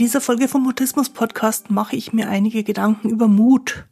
dieser 0.00 0.22
Folge 0.22 0.48
vom 0.48 0.62
Mutismus 0.62 1.10
Podcast 1.10 1.70
mache 1.70 1.94
ich 1.94 2.14
mir 2.14 2.30
einige 2.30 2.64
Gedanken 2.64 3.10
über 3.10 3.28
Mut. 3.28 3.86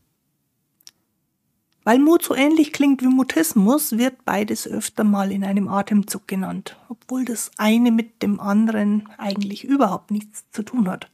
Weil 1.85 1.99
Mut 1.99 2.23
so 2.23 2.35
ähnlich 2.35 2.73
klingt 2.73 3.03
wie 3.03 3.09
Mutismus, 3.09 3.99
wird 3.99 4.25
beides 4.25 4.67
öfter 4.67 5.05
mal 5.05 5.31
in 5.31 5.45
einem 5.45 5.69
Atemzug 5.69 6.27
genannt, 6.27 6.79
obwohl 6.89 7.27
das 7.27 7.51
eine 7.59 7.91
mit 7.91 8.23
dem 8.23 8.41
anderen 8.41 9.07
eigentlich 9.19 9.65
überhaupt 9.65 10.11
nichts 10.11 10.47
zu 10.51 10.63
tun 10.63 10.89
hat. 10.89 11.11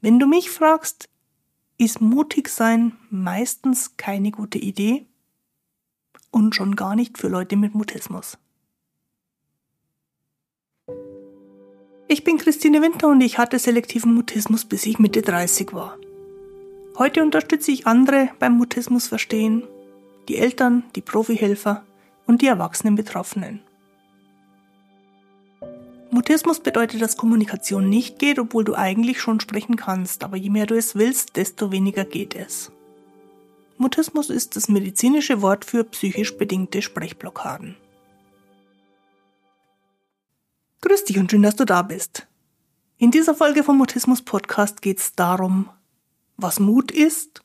Wenn 0.00 0.18
du 0.18 0.26
mich 0.26 0.50
fragst, 0.50 1.08
ist 1.78 2.00
mutig 2.00 2.48
sein 2.48 2.96
meistens 3.08 3.96
keine 3.96 4.32
gute 4.32 4.58
Idee 4.58 5.06
und 6.32 6.56
schon 6.56 6.74
gar 6.74 6.96
nicht 6.96 7.18
für 7.18 7.28
Leute 7.28 7.54
mit 7.54 7.72
Mutismus. 7.72 8.36
Ich 12.10 12.24
bin 12.24 12.38
Christine 12.38 12.80
Winter 12.80 13.08
und 13.08 13.20
ich 13.20 13.36
hatte 13.36 13.58
selektiven 13.58 14.14
Mutismus, 14.14 14.64
bis 14.64 14.86
ich 14.86 14.98
Mitte 14.98 15.20
30 15.20 15.74
war. 15.74 15.98
Heute 16.96 17.22
unterstütze 17.22 17.70
ich 17.70 17.86
andere 17.86 18.30
beim 18.38 18.54
Mutismus 18.56 19.06
verstehen, 19.08 19.62
die 20.26 20.38
Eltern, 20.38 20.84
die 20.96 21.02
Profihelfer 21.02 21.84
und 22.26 22.40
die 22.40 22.46
erwachsenen 22.46 22.94
Betroffenen. 22.94 23.60
Mutismus 26.10 26.60
bedeutet, 26.60 27.02
dass 27.02 27.18
Kommunikation 27.18 27.90
nicht 27.90 28.18
geht, 28.18 28.38
obwohl 28.38 28.64
du 28.64 28.74
eigentlich 28.74 29.20
schon 29.20 29.38
sprechen 29.38 29.76
kannst, 29.76 30.24
aber 30.24 30.38
je 30.38 30.48
mehr 30.48 30.64
du 30.64 30.78
es 30.78 30.94
willst, 30.94 31.36
desto 31.36 31.72
weniger 31.72 32.06
geht 32.06 32.34
es. 32.34 32.72
Mutismus 33.76 34.30
ist 34.30 34.56
das 34.56 34.70
medizinische 34.70 35.42
Wort 35.42 35.66
für 35.66 35.84
psychisch 35.84 36.38
bedingte 36.38 36.80
Sprechblockaden. 36.80 37.76
Grüß 40.88 41.04
dich 41.04 41.18
und 41.18 41.30
schön, 41.30 41.42
dass 41.42 41.54
du 41.54 41.66
da 41.66 41.82
bist. 41.82 42.26
In 42.96 43.10
dieser 43.10 43.34
Folge 43.34 43.62
vom 43.62 43.76
Mutismus 43.76 44.22
Podcast 44.22 44.80
geht 44.80 45.00
es 45.00 45.14
darum, 45.14 45.68
was 46.38 46.60
Mut 46.60 46.90
ist 46.90 47.42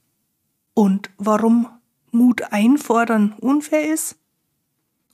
und 0.73 1.09
warum 1.17 1.67
Mut 2.11 2.53
einfordern 2.53 3.33
unfair 3.41 3.93
ist 3.93 4.15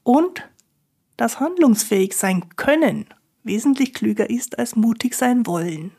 und 0.04 0.48
dass 1.18 1.40
handlungsfähig 1.40 2.16
sein 2.16 2.56
können 2.56 3.08
wesentlich 3.42 3.96
klüger 3.96 4.30
ist 4.30 4.60
als 4.60 4.76
mutig 4.76 5.16
sein 5.16 5.48
wollen. 5.48 5.92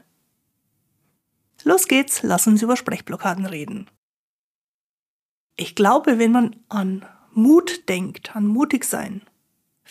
Los 1.64 1.88
geht's, 1.88 2.22
lass 2.22 2.46
uns 2.46 2.62
über 2.62 2.76
Sprechblockaden 2.76 3.44
reden. 3.44 3.90
Ich 5.56 5.74
glaube, 5.74 6.20
wenn 6.20 6.30
man 6.30 6.54
an 6.68 7.04
Mut 7.32 7.88
denkt, 7.88 8.36
an 8.36 8.46
mutig 8.46 8.84
sein, 8.84 9.22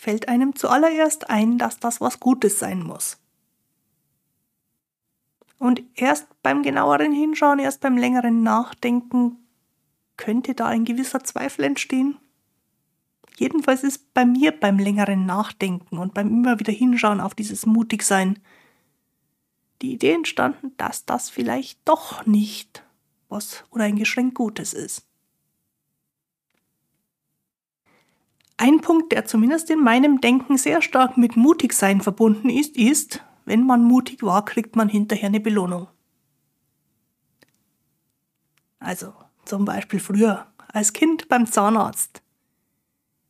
fällt 0.00 0.28
einem 0.28 0.56
zuallererst 0.56 1.28
ein, 1.30 1.58
dass 1.58 1.78
das 1.78 2.00
was 2.00 2.20
Gutes 2.20 2.58
sein 2.58 2.82
muss. 2.82 3.18
Und 5.58 5.82
erst 5.94 6.26
beim 6.42 6.62
genaueren 6.62 7.12
Hinschauen, 7.12 7.58
erst 7.58 7.82
beim 7.82 7.98
längeren 7.98 8.42
Nachdenken 8.42 9.36
könnte 10.16 10.54
da 10.54 10.66
ein 10.66 10.86
gewisser 10.86 11.22
Zweifel 11.22 11.64
entstehen. 11.64 12.18
Jedenfalls 13.36 13.84
ist 13.84 14.12
bei 14.14 14.24
mir 14.24 14.52
beim 14.52 14.78
längeren 14.78 15.26
Nachdenken 15.26 15.98
und 15.98 16.14
beim 16.14 16.28
immer 16.28 16.58
wieder 16.58 16.72
Hinschauen 16.72 17.20
auf 17.20 17.34
dieses 17.34 17.66
Mutigsein 17.66 18.38
die 19.82 19.92
Idee 19.92 20.12
entstanden, 20.12 20.72
dass 20.76 21.04
das 21.04 21.30
vielleicht 21.30 21.78
doch 21.86 22.26
nicht 22.26 22.84
was 23.28 23.64
oder 23.70 23.84
ein 23.84 23.96
Geschenk 23.96 24.34
Gutes 24.34 24.72
ist. 24.72 25.09
Ein 28.60 28.82
Punkt, 28.82 29.12
der 29.12 29.24
zumindest 29.24 29.70
in 29.70 29.82
meinem 29.82 30.20
Denken 30.20 30.58
sehr 30.58 30.82
stark 30.82 31.16
mit 31.16 31.34
Mutigsein 31.34 32.02
verbunden 32.02 32.50
ist, 32.50 32.76
ist, 32.76 33.24
wenn 33.46 33.64
man 33.64 33.82
mutig 33.82 34.22
war, 34.22 34.44
kriegt 34.44 34.76
man 34.76 34.90
hinterher 34.90 35.30
eine 35.30 35.40
Belohnung. 35.40 35.88
Also 38.78 39.14
zum 39.46 39.64
Beispiel 39.64 39.98
früher 39.98 40.46
als 40.68 40.92
Kind 40.92 41.26
beim 41.28 41.50
Zahnarzt. 41.50 42.20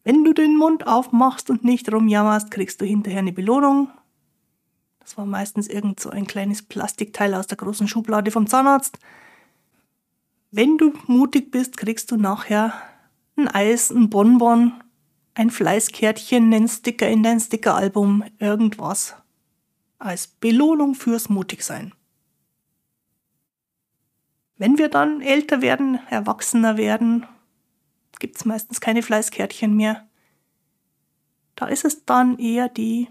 Wenn 0.03 0.25
du 0.25 0.33
den 0.33 0.57
Mund 0.57 0.89
aufmachst 0.89 1.49
und 1.49 1.63
nicht 1.63 1.93
rumjammerst, 1.93 2.51
kriegst 2.51 2.81
du 2.81 2.85
hinterher 2.85 3.21
eine 3.21 3.33
Belohnung. 3.33 3.89
Das 4.99 5.17
war 5.17 5.27
meistens 5.27 5.69
irgend 5.69 6.01
so 6.01 6.11
ein 6.11 6.27
kleines 6.27 6.63
Plastikteil 6.63 7.35
aus 7.35 7.47
der 7.47 7.57
großen 7.57 7.87
Schublade 7.87 8.33
vom 8.33 8.49
Zahnarzt. 8.49 8.99
Wenn 10.51 10.77
du 10.77 10.93
mutig 11.07 11.53
bist, 11.53 11.77
kriegst 11.77 12.11
du 12.11 12.17
nachher 12.17 12.73
ein 13.37 13.47
Eis, 13.47 13.93
ein 13.93 14.11
Bonbon 14.11 14.73
ein 15.35 15.51
Fleißkärtchen, 15.51 16.53
einen 16.53 16.69
Sticker 16.69 17.09
in 17.09 17.23
dein 17.23 17.41
Stickeralbum, 17.41 18.25
irgendwas. 18.39 19.15
Als 19.99 20.27
Belohnung 20.27 20.95
fürs 20.95 21.29
Mutigsein. 21.29 21.93
Wenn 24.57 24.79
wir 24.79 24.89
dann 24.89 25.21
älter 25.21 25.63
werden, 25.63 25.99
erwachsener 26.09 26.77
werden, 26.77 27.27
gibt 28.19 28.37
es 28.37 28.45
meistens 28.45 28.81
keine 28.81 29.03
Fleißkärtchen 29.03 29.75
mehr. 29.75 30.09
Da 31.57 31.67
ist 31.67 31.85
es 31.85 32.05
dann 32.05 32.39
eher 32.39 32.69
die 32.69 33.09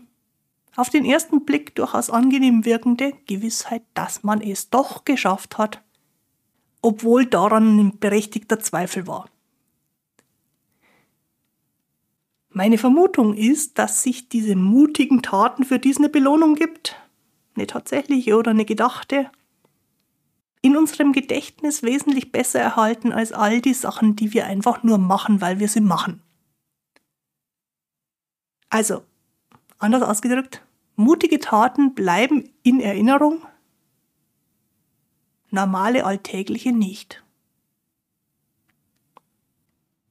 auf 0.75 0.89
den 0.89 1.05
ersten 1.05 1.45
Blick 1.45 1.75
durchaus 1.75 2.09
angenehm 2.09 2.65
wirkende 2.65 3.13
Gewissheit, 3.27 3.83
dass 3.93 4.23
man 4.23 4.41
es 4.41 4.69
doch 4.69 5.05
geschafft 5.05 5.57
hat, 5.57 5.83
obwohl 6.81 7.25
daran 7.25 7.79
ein 7.79 7.99
berechtigter 7.99 8.59
Zweifel 8.59 9.07
war. 9.07 9.29
Meine 12.49 12.79
Vermutung 12.79 13.35
ist, 13.35 13.77
dass 13.77 14.01
sich 14.01 14.27
diese 14.27 14.55
mutigen 14.55 15.21
Taten 15.21 15.63
für 15.63 15.77
dies 15.77 15.97
eine 15.97 16.09
Belohnung 16.09 16.55
gibt, 16.55 16.95
eine 17.55 17.67
tatsächliche 17.67 18.35
oder 18.35 18.51
eine 18.51 18.65
gedachte, 18.65 19.29
in 20.61 20.75
unserem 20.75 21.13
Gedächtnis 21.13 21.83
wesentlich 21.83 22.31
besser 22.31 22.59
erhalten 22.59 23.13
als 23.13 23.31
all 23.31 23.61
die 23.61 23.73
Sachen, 23.73 24.15
die 24.15 24.33
wir 24.33 24.45
einfach 24.45 24.83
nur 24.83 24.97
machen, 24.97 25.41
weil 25.41 25.59
wir 25.59 25.69
sie 25.69 25.79
machen. 25.79 26.21
Also, 28.69 29.03
anders 29.77 30.01
ausgedrückt, 30.01 30.63
mutige 30.95 31.39
Taten 31.39 31.93
bleiben 31.93 32.49
in 32.63 32.81
Erinnerung, 32.81 33.45
normale 35.49 36.03
alltägliche 36.03 36.71
nicht. 36.71 37.23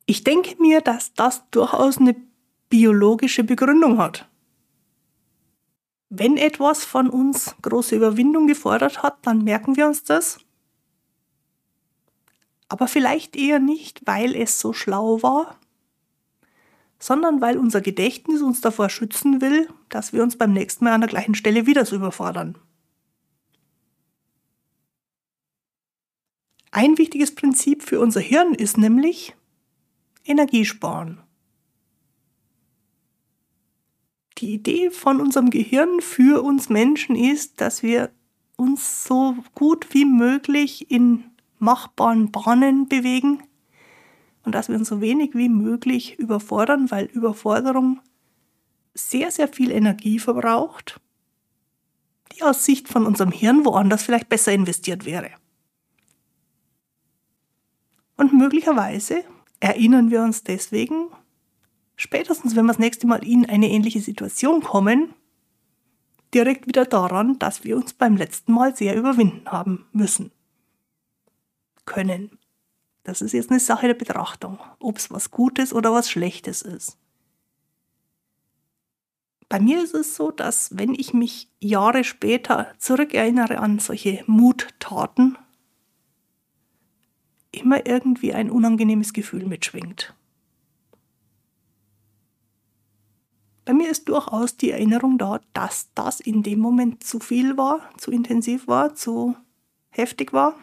Ich 0.07 0.25
denke 0.25 0.61
mir, 0.61 0.81
dass 0.81 1.13
das 1.13 1.49
durchaus 1.51 1.99
eine 1.99 2.17
biologische 2.69 3.45
Begründung 3.45 3.99
hat. 3.99 4.29
Wenn 6.11 6.37
etwas 6.37 6.85
von 6.85 7.11
uns 7.11 7.55
große 7.63 7.95
Überwindung 7.97 8.47
gefordert 8.47 9.03
hat, 9.03 9.19
dann 9.27 9.45
merken 9.45 9.77
wir 9.77 9.87
uns 9.87 10.05
das. 10.05 10.39
Aber 12.69 12.89
vielleicht 12.89 13.37
eher 13.37 13.59
nicht, 13.59 14.07
weil 14.07 14.35
es 14.35 14.59
so 14.61 14.73
schlau 14.73 15.23
war, 15.23 15.59
sondern 16.99 17.41
weil 17.41 17.59
unser 17.59 17.81
Gedächtnis 17.81 18.43
uns 18.43 18.61
davor 18.61 18.91
schützen 18.91 19.41
will, 19.41 19.69
dass 19.89 20.13
wir 20.13 20.23
uns 20.23 20.37
beim 20.37 20.53
nächsten 20.53 20.85
Mal 20.85 20.93
an 20.93 21.01
der 21.03 21.11
gleichen 21.11 21.35
Stelle 21.35 21.67
wieder 21.67 21.85
so 21.85 21.97
überfordern. 21.97 22.59
Ein 26.71 26.99
wichtiges 26.99 27.35
Prinzip 27.35 27.83
für 27.83 28.01
unser 28.01 28.21
Hirn 28.21 28.55
ist 28.55 28.77
nämlich 28.77 29.35
Energiesparen. 30.25 31.21
Die 34.39 34.55
Idee 34.55 34.91
von 34.91 35.21
unserem 35.21 35.51
Gehirn 35.51 36.01
für 36.01 36.43
uns 36.43 36.69
Menschen 36.69 37.17
ist, 37.17 37.61
dass 37.61 37.83
wir 37.83 38.11
uns 38.57 39.05
so 39.05 39.37
gut 39.55 39.93
wie 39.93 40.05
möglich 40.05 40.91
in 40.91 41.25
machbaren 41.59 42.31
Bahnen 42.31 42.89
bewegen 42.89 43.43
und 44.45 44.55
dass 44.55 44.69
wir 44.69 44.77
uns 44.77 44.89
so 44.89 45.01
wenig 45.01 45.35
wie 45.35 45.49
möglich 45.49 46.19
überfordern, 46.19 46.91
weil 46.91 47.07
Überforderung 47.07 48.01
sehr, 48.95 49.31
sehr 49.31 49.49
viel 49.49 49.73
Energie 49.73 50.19
verbraucht, 50.21 51.01
die 52.33 52.43
aus 52.43 52.65
Sicht 52.65 52.89
von 52.89 53.07
unserem 53.07 53.33
Hirn 53.33 53.65
woanders 53.65 54.05
vielleicht 54.05 54.29
besser 54.29 54.53
investiert 54.53 55.05
wäre. 55.05 55.31
Und 58.17 58.33
möglicherweise 58.33 59.25
erinnern 59.61 60.11
wir 60.11 60.23
uns 60.23 60.45
deswegen 60.45 61.09
spätestens 61.99 62.57
wenn 62.57 62.65
wir 62.65 62.73
das 62.73 62.79
nächste 62.79 63.07
Mal 63.07 63.23
in 63.27 63.45
eine 63.45 63.69
ähnliche 63.69 64.01
Situation 64.01 64.63
kommen, 64.63 65.13
direkt 66.33 66.67
wieder 66.67 66.87
daran, 66.87 67.39
dass 67.39 67.65
wir 67.65 67.77
uns 67.77 67.93
beim 67.93 68.17
letzten 68.17 68.53
Mal 68.53 68.75
sehr 68.75 68.97
überwinden 68.97 69.47
haben 69.51 69.87
müssen. 69.93 70.31
Können. 71.85 72.39
Das 73.03 73.21
ist 73.21 73.33
jetzt 73.33 73.51
eine 73.51 73.61
Sache 73.61 73.87
der 73.89 73.95
Betrachtung, 73.95 74.59
ob 74.79 74.99
es 74.99 75.11
was 75.11 75.31
Gutes 75.31 75.75
oder 75.75 75.93
was 75.93 76.11
Schlechtes 76.11 76.63
ist. 76.63 76.97
Bei 79.49 79.59
mir 79.61 79.83
ist 79.83 79.95
es 79.95 80.15
so, 80.15 80.31
dass 80.31 80.77
wenn 80.77 80.93
ich 80.93 81.15
mich 81.15 81.51
Jahre 81.59 82.05
später 82.05 82.75
zurückerinnere 82.79 83.59
an 83.59 83.79
solche 83.79 84.23
Muttaten, 84.27 85.39
immer 87.51 87.87
irgendwie 87.87 88.35
ein 88.35 88.51
unangenehmes 88.51 89.15
Gefühl 89.15 89.47
mitschwingt. 89.47 90.15
Bei 93.69 93.75
mir 93.75 93.91
ist 93.91 94.09
durchaus 94.09 94.57
die 94.57 94.71
Erinnerung 94.71 95.19
da, 95.19 95.43
dass 95.53 95.91
das 95.95 96.21
in 96.21 96.43
dem 96.43 96.59
Moment 96.59 97.05
zu 97.05 97.21
viel 97.21 97.59
war, 97.59 97.81
zu 97.99 98.11
intensiv 98.11 98.67
war, 98.67 98.95
zu 98.95 99.37
heftig 99.91 100.33
war. 100.33 100.55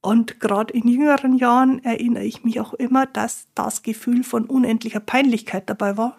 Und 0.00 0.40
gerade 0.40 0.74
in 0.74 0.88
jüngeren 0.88 1.38
Jahren 1.38 1.78
erinnere 1.84 2.24
ich 2.24 2.42
mich 2.42 2.58
auch 2.58 2.74
immer, 2.74 3.06
dass 3.06 3.46
das 3.54 3.82
Gefühl 3.84 4.24
von 4.24 4.46
unendlicher 4.46 4.98
Peinlichkeit 4.98 5.70
dabei 5.70 5.96
war. 5.96 6.16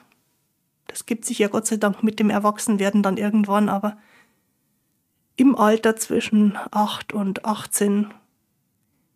Das 0.87 1.05
gibt 1.05 1.25
sich 1.25 1.39
ja 1.39 1.49
Gott 1.49 1.67
sei 1.67 1.75
Dank 1.75 2.01
mit 2.01 2.17
dem 2.17 2.29
Erwachsenwerden 2.29 3.03
dann 3.03 3.17
irgendwann, 3.17 3.67
aber 3.67 3.97
im 5.35 5.53
Alter 5.53 5.97
zwischen 5.97 6.57
8 6.71 7.11
und 7.11 7.43
18 7.43 8.07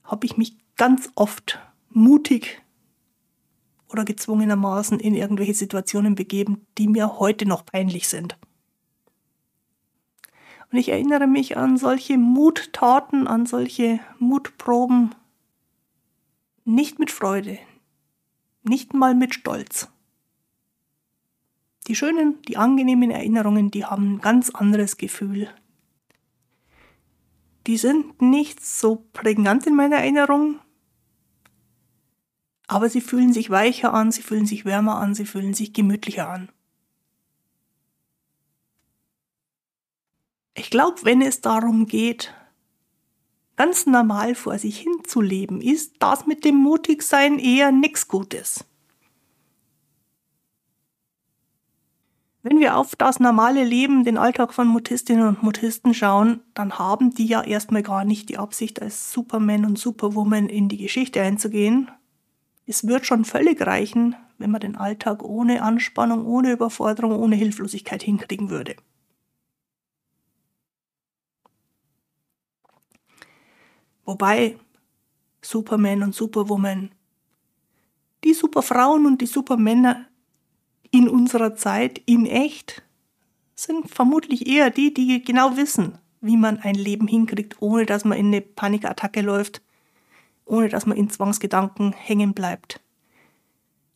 habe 0.04 0.26
ich 0.26 0.36
mich 0.36 0.58
ganz 0.76 1.10
oft 1.16 1.60
mutig 1.92 2.62
oder 3.90 4.06
gezwungenermaßen 4.06 5.00
in 5.00 5.16
irgendwelche 5.16 5.54
Situationen 5.54 6.16
begeben, 6.16 6.66
die 6.78 6.88
mir 6.88 7.20
heute 7.20 7.46
noch 7.46 7.66
peinlich 7.66 8.08
sind. 8.08 8.38
Und 10.72 10.80
ich 10.80 10.90
erinnere 10.90 11.28
mich 11.28 11.58
an 11.58 11.78
solche 11.78 12.18
Muttaten, 12.18 13.28
an 13.28 13.46
solche 13.46 14.00
Mutproben, 14.20 15.14
nicht 16.66 17.00
mit 17.00 17.12
Freude, 17.12 17.60
nicht 18.64 18.94
mal 18.94 19.14
mit 19.16 19.36
Stolz. 19.36 19.88
Die 21.88 21.96
schönen, 21.96 22.42
die 22.44 22.58
angenehmen 22.58 23.12
Erinnerungen, 23.12 23.70
die 23.70 23.86
haben 23.86 24.16
ein 24.16 24.22
ganz 24.22 24.50
anderes 24.50 24.98
Gefühl. 24.98 25.50
Die 27.68 27.78
sind 27.78 28.22
nicht 28.22 28.66
so 28.66 29.06
prägnant 29.14 29.68
in 29.68 29.76
meiner 29.76 29.98
Erinnerung, 29.98 30.60
aber 32.68 32.90
sie 32.90 33.02
fühlen 33.02 33.34
sich 33.34 33.50
weicher 33.50 33.94
an, 33.94 34.12
sie 34.12 34.22
fühlen 34.22 34.46
sich 34.46 34.66
wärmer 34.66 34.98
an, 34.98 35.16
sie 35.16 35.26
fühlen 35.26 35.54
sich 35.54 35.74
gemütlicher 35.74 36.30
an. 36.30 36.50
Ich 40.56 40.70
glaube, 40.70 40.98
wenn 41.04 41.22
es 41.22 41.42
darum 41.42 41.86
geht, 41.86 42.34
ganz 43.56 43.86
normal 43.86 44.36
vor 44.36 44.58
sich 44.58 44.80
hin 44.80 45.04
zu 45.06 45.22
leben, 45.22 45.62
ist 45.62 45.96
das 46.00 46.26
mit 46.26 46.46
dem 46.46 46.56
Mutigsein 46.56 47.40
eher 47.40 47.72
nichts 47.72 48.08
Gutes. 48.08 48.66
Wenn 52.42 52.60
wir 52.60 52.78
auf 52.78 52.96
das 52.96 53.20
normale 53.20 53.64
Leben, 53.64 54.04
den 54.04 54.20
Alltag 54.20 54.54
von 54.54 54.68
Mutistinnen 54.68 55.28
und 55.28 55.42
Mutisten 55.42 55.96
schauen, 55.96 56.42
dann 56.54 56.78
haben 56.78 57.12
die 57.12 57.26
ja 57.26 57.42
erstmal 57.42 57.82
gar 57.82 58.06
nicht 58.06 58.30
die 58.30 58.38
Absicht, 58.38 58.82
als 58.84 59.12
Superman 59.12 59.66
und 59.66 59.80
Superwoman 59.80 60.48
in 60.48 60.70
die 60.70 60.78
Geschichte 60.78 61.22
einzugehen. 61.22 61.90
Es 62.66 62.88
wird 62.88 63.06
schon 63.06 63.26
völlig 63.26 63.62
reichen, 63.62 64.16
wenn 64.38 64.52
man 64.52 64.62
den 64.62 64.76
Alltag 64.76 65.24
ohne 65.24 65.62
Anspannung, 65.62 66.26
ohne 66.26 66.52
Überforderung, 66.52 67.12
ohne 67.12 67.36
Hilflosigkeit 67.36 68.02
hinkriegen 68.02 68.50
würde. 68.50 68.76
Wobei 74.04 74.58
Superman 75.42 76.04
und 76.04 76.16
Superwoman, 76.16 76.92
die 78.24 78.34
Superfrauen 78.34 79.06
und 79.06 79.22
die 79.22 79.28
Supermänner 79.28 80.08
in 80.92 81.08
unserer 81.08 81.56
Zeit 81.56 82.02
in 82.06 82.26
echt 82.26 82.84
sind 83.56 83.90
vermutlich 83.90 84.48
eher 84.48 84.70
die, 84.70 84.94
die 84.94 85.24
genau 85.24 85.58
wissen, 85.58 85.98
wie 86.22 86.38
man 86.38 86.60
ein 86.60 86.76
Leben 86.76 87.08
hinkriegt, 87.08 87.62
ohne 87.62 87.86
dass 87.86 88.06
man 88.06 88.18
in 88.18 88.28
eine 88.28 88.42
Panikattacke 88.42 89.22
läuft, 89.22 89.62
ohne 90.46 90.70
dass 90.70 90.86
man 90.86 90.98
in 90.98 91.10
Zwangsgedanken 91.10 91.92
hängen 91.94 92.34
bleibt 92.34 92.80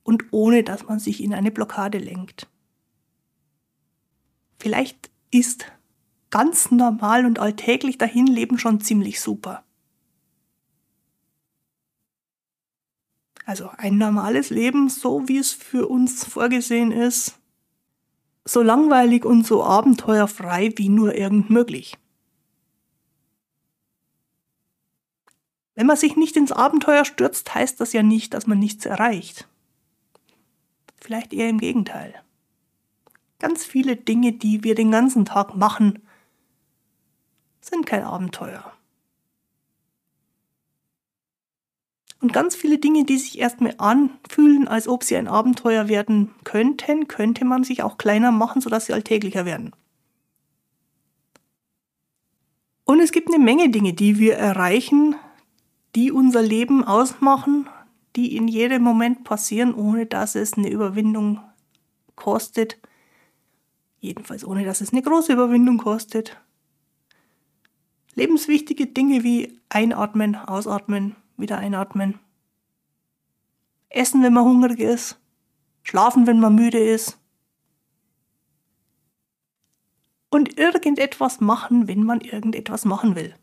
und 0.03 0.25
ohne 0.31 0.63
dass 0.63 0.85
man 0.87 0.99
sich 0.99 1.23
in 1.23 1.33
eine 1.33 1.51
Blockade 1.51 1.99
lenkt. 1.99 2.47
Vielleicht 4.59 5.09
ist 5.31 5.71
ganz 6.31 6.71
normal 6.71 7.25
und 7.25 7.39
alltäglich 7.39 7.97
dahinleben 7.97 8.57
schon 8.57 8.81
ziemlich 8.81 9.21
super. 9.21 9.63
Also 13.45 13.69
ein 13.77 13.97
normales 13.97 14.51
Leben, 14.51 14.89
so 14.89 15.27
wie 15.27 15.37
es 15.37 15.51
für 15.51 15.87
uns 15.87 16.23
vorgesehen 16.23 16.91
ist, 16.91 17.39
so 18.45 18.61
langweilig 18.61 19.25
und 19.25 19.45
so 19.45 19.63
abenteuerfrei 19.63 20.71
wie 20.75 20.89
nur 20.89 21.15
irgend 21.15 21.49
möglich. 21.49 21.97
Wenn 25.79 25.87
man 25.87 25.95
sich 25.95 26.17
nicht 26.17 26.35
ins 26.35 26.51
Abenteuer 26.51 27.05
stürzt, 27.05 27.55
heißt 27.55 27.79
das 27.79 27.93
ja 27.93 28.03
nicht, 28.03 28.33
dass 28.33 28.47
man 28.47 28.59
nichts 28.59 28.85
erreicht. 28.85 29.47
Vielleicht 30.97 31.31
eher 31.31 31.47
im 31.47 31.57
Gegenteil. 31.57 32.15
Ganz 33.39 33.63
viele 33.63 33.95
Dinge, 33.95 34.33
die 34.33 34.65
wir 34.65 34.75
den 34.75 34.91
ganzen 34.91 35.23
Tag 35.23 35.55
machen, 35.55 35.99
sind 37.61 37.85
kein 37.85 38.03
Abenteuer. 38.03 38.73
Und 42.19 42.33
ganz 42.33 42.57
viele 42.57 42.77
Dinge, 42.79 43.05
die 43.05 43.17
sich 43.17 43.39
erstmal 43.39 43.75
anfühlen, 43.77 44.67
als 44.67 44.89
ob 44.89 45.05
sie 45.05 45.15
ein 45.15 45.29
Abenteuer 45.29 45.87
werden 45.87 46.35
könnten, 46.43 47.07
könnte 47.07 47.45
man 47.45 47.63
sich 47.63 47.83
auch 47.83 47.97
kleiner 47.97 48.33
machen, 48.33 48.59
sodass 48.59 48.87
sie 48.87 48.93
alltäglicher 48.93 49.45
werden. 49.45 49.71
Und 52.83 52.99
es 52.99 53.13
gibt 53.13 53.29
eine 53.29 53.41
Menge 53.41 53.69
Dinge, 53.69 53.93
die 53.93 54.19
wir 54.19 54.35
erreichen, 54.35 55.15
die 55.95 56.11
unser 56.11 56.41
Leben 56.41 56.83
ausmachen, 56.83 57.67
die 58.15 58.35
in 58.35 58.47
jedem 58.47 58.83
Moment 58.83 59.23
passieren, 59.23 59.73
ohne 59.73 60.05
dass 60.05 60.35
es 60.35 60.53
eine 60.53 60.69
Überwindung 60.69 61.39
kostet. 62.15 62.79
Jedenfalls 63.99 64.45
ohne 64.45 64.65
dass 64.65 64.81
es 64.81 64.91
eine 64.91 65.01
große 65.01 65.33
Überwindung 65.33 65.77
kostet. 65.77 66.37
Lebenswichtige 68.15 68.87
Dinge 68.87 69.23
wie 69.23 69.59
Einatmen, 69.69 70.35
Ausatmen, 70.35 71.15
wieder 71.37 71.57
einatmen. 71.57 72.19
Essen, 73.89 74.23
wenn 74.23 74.33
man 74.33 74.45
hungrig 74.45 74.79
ist. 74.79 75.19
Schlafen, 75.83 76.27
wenn 76.27 76.39
man 76.39 76.55
müde 76.55 76.79
ist. 76.79 77.17
Und 80.29 80.59
irgendetwas 80.59 81.39
machen, 81.39 81.87
wenn 81.87 82.03
man 82.03 82.21
irgendetwas 82.21 82.85
machen 82.85 83.15
will. 83.15 83.33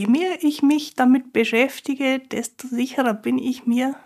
Je 0.00 0.06
mehr 0.06 0.42
ich 0.42 0.62
mich 0.62 0.94
damit 0.94 1.34
beschäftige, 1.34 2.20
desto 2.20 2.66
sicherer 2.66 3.12
bin 3.12 3.36
ich 3.36 3.66
mir, 3.66 3.96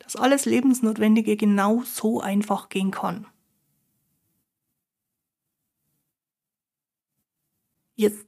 dass 0.00 0.16
alles 0.16 0.44
Lebensnotwendige 0.44 1.36
genau 1.36 1.84
so 1.84 2.20
einfach 2.20 2.68
gehen 2.68 2.90
kann. 2.90 3.28
Jetzt 7.94 8.26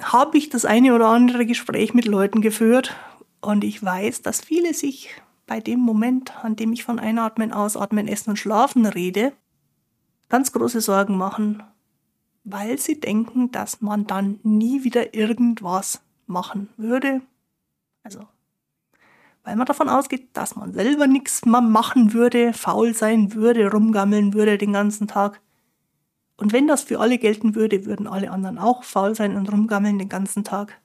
habe 0.00 0.38
ich 0.38 0.50
das 0.50 0.64
eine 0.64 0.94
oder 0.94 1.08
andere 1.08 1.44
Gespräch 1.46 1.94
mit 1.94 2.04
Leuten 2.04 2.42
geführt 2.42 2.94
und 3.40 3.64
ich 3.64 3.82
weiß, 3.82 4.22
dass 4.22 4.42
viele 4.42 4.72
sich 4.72 5.20
bei 5.48 5.58
dem 5.58 5.80
Moment, 5.80 6.44
an 6.44 6.54
dem 6.54 6.72
ich 6.72 6.84
von 6.84 7.00
Einatmen, 7.00 7.52
Ausatmen, 7.52 8.06
Essen 8.06 8.30
und 8.30 8.36
Schlafen 8.36 8.86
rede, 8.86 9.32
ganz 10.28 10.52
große 10.52 10.80
Sorgen 10.80 11.18
machen, 11.18 11.64
weil 12.44 12.78
sie 12.78 13.00
denken, 13.00 13.50
dass 13.50 13.80
man 13.80 14.06
dann 14.06 14.40
nie 14.42 14.84
wieder 14.84 15.14
irgendwas 15.14 16.02
machen 16.26 16.68
würde. 16.76 17.22
Also, 18.02 18.26
weil 19.44 19.56
man 19.56 19.66
davon 19.66 19.88
ausgeht, 19.88 20.28
dass 20.34 20.56
man 20.56 20.72
selber 20.72 21.06
nichts 21.06 21.44
mehr 21.44 21.60
machen 21.60 22.12
würde, 22.12 22.52
faul 22.52 22.94
sein 22.94 23.34
würde, 23.34 23.70
rumgammeln 23.70 24.34
würde 24.34 24.58
den 24.58 24.72
ganzen 24.72 25.08
Tag. 25.08 25.40
Und 26.36 26.52
wenn 26.52 26.66
das 26.66 26.82
für 26.82 27.00
alle 27.00 27.18
gelten 27.18 27.54
würde, 27.54 27.84
würden 27.84 28.06
alle 28.06 28.30
anderen 28.30 28.58
auch 28.58 28.84
faul 28.84 29.14
sein 29.14 29.36
und 29.36 29.52
rumgammeln 29.52 29.98
den 29.98 30.08
ganzen 30.08 30.44
Tag. 30.44 30.80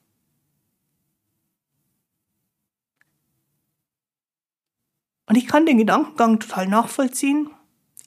Und 5.28 5.38
ich 5.38 5.48
kann 5.48 5.66
den 5.66 5.78
Gedankengang 5.78 6.40
total 6.40 6.68
nachvollziehen. 6.68 7.50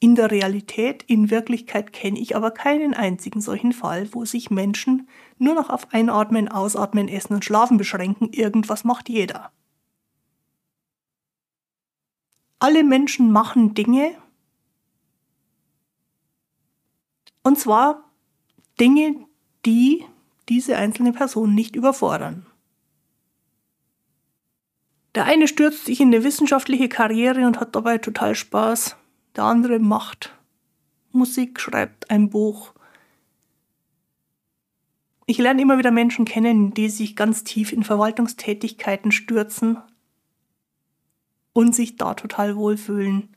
In 0.00 0.14
der 0.14 0.30
Realität, 0.30 1.02
in 1.08 1.30
Wirklichkeit 1.30 1.92
kenne 1.92 2.20
ich 2.20 2.36
aber 2.36 2.52
keinen 2.52 2.94
einzigen 2.94 3.40
solchen 3.40 3.72
Fall, 3.72 4.08
wo 4.12 4.24
sich 4.24 4.50
Menschen 4.50 5.08
nur 5.38 5.54
noch 5.54 5.70
auf 5.70 5.92
Einatmen, 5.92 6.48
Ausatmen, 6.48 7.08
Essen 7.08 7.34
und 7.34 7.44
Schlafen 7.44 7.78
beschränken. 7.78 8.32
Irgendwas 8.32 8.84
macht 8.84 9.08
jeder. 9.08 9.50
Alle 12.60 12.84
Menschen 12.84 13.32
machen 13.32 13.74
Dinge, 13.74 14.14
Und 17.48 17.58
zwar 17.58 18.04
Dinge, 18.78 19.26
die 19.64 20.04
diese 20.50 20.76
einzelne 20.76 21.14
Person 21.14 21.54
nicht 21.54 21.76
überfordern. 21.76 22.44
Der 25.14 25.24
eine 25.24 25.48
stürzt 25.48 25.86
sich 25.86 26.00
in 26.00 26.08
eine 26.08 26.24
wissenschaftliche 26.24 26.90
Karriere 26.90 27.46
und 27.46 27.58
hat 27.58 27.74
dabei 27.74 27.96
total 27.96 28.34
Spaß. 28.34 28.96
Der 29.36 29.44
andere 29.44 29.78
macht 29.78 30.36
Musik, 31.12 31.60
schreibt 31.60 32.10
ein 32.10 32.30
Buch. 32.30 32.74
Ich 35.26 35.38
lerne 35.38 35.60
immer 35.62 35.78
wieder 35.78 35.90
Menschen 35.90 36.24
kennen, 36.24 36.72
die 36.72 36.88
sich 36.88 37.16
ganz 37.16 37.44
tief 37.44 37.72
in 37.72 37.82
Verwaltungstätigkeiten 37.82 39.12
stürzen 39.12 39.78
und 41.52 41.74
sich 41.74 41.96
da 41.96 42.14
total 42.14 42.56
wohlfühlen. 42.56 43.36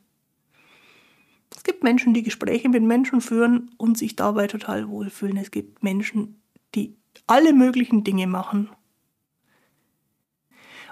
Es 1.54 1.64
gibt 1.64 1.82
Menschen, 1.82 2.14
die 2.14 2.22
Gespräche 2.22 2.68
mit 2.68 2.82
Menschen 2.82 3.20
führen 3.20 3.70
und 3.76 3.98
sich 3.98 4.16
dabei 4.16 4.46
total 4.46 4.88
wohlfühlen. 4.88 5.36
Es 5.36 5.50
gibt 5.50 5.82
Menschen, 5.82 6.40
die 6.74 6.96
alle 7.26 7.52
möglichen 7.52 8.04
Dinge 8.04 8.26
machen 8.26 8.70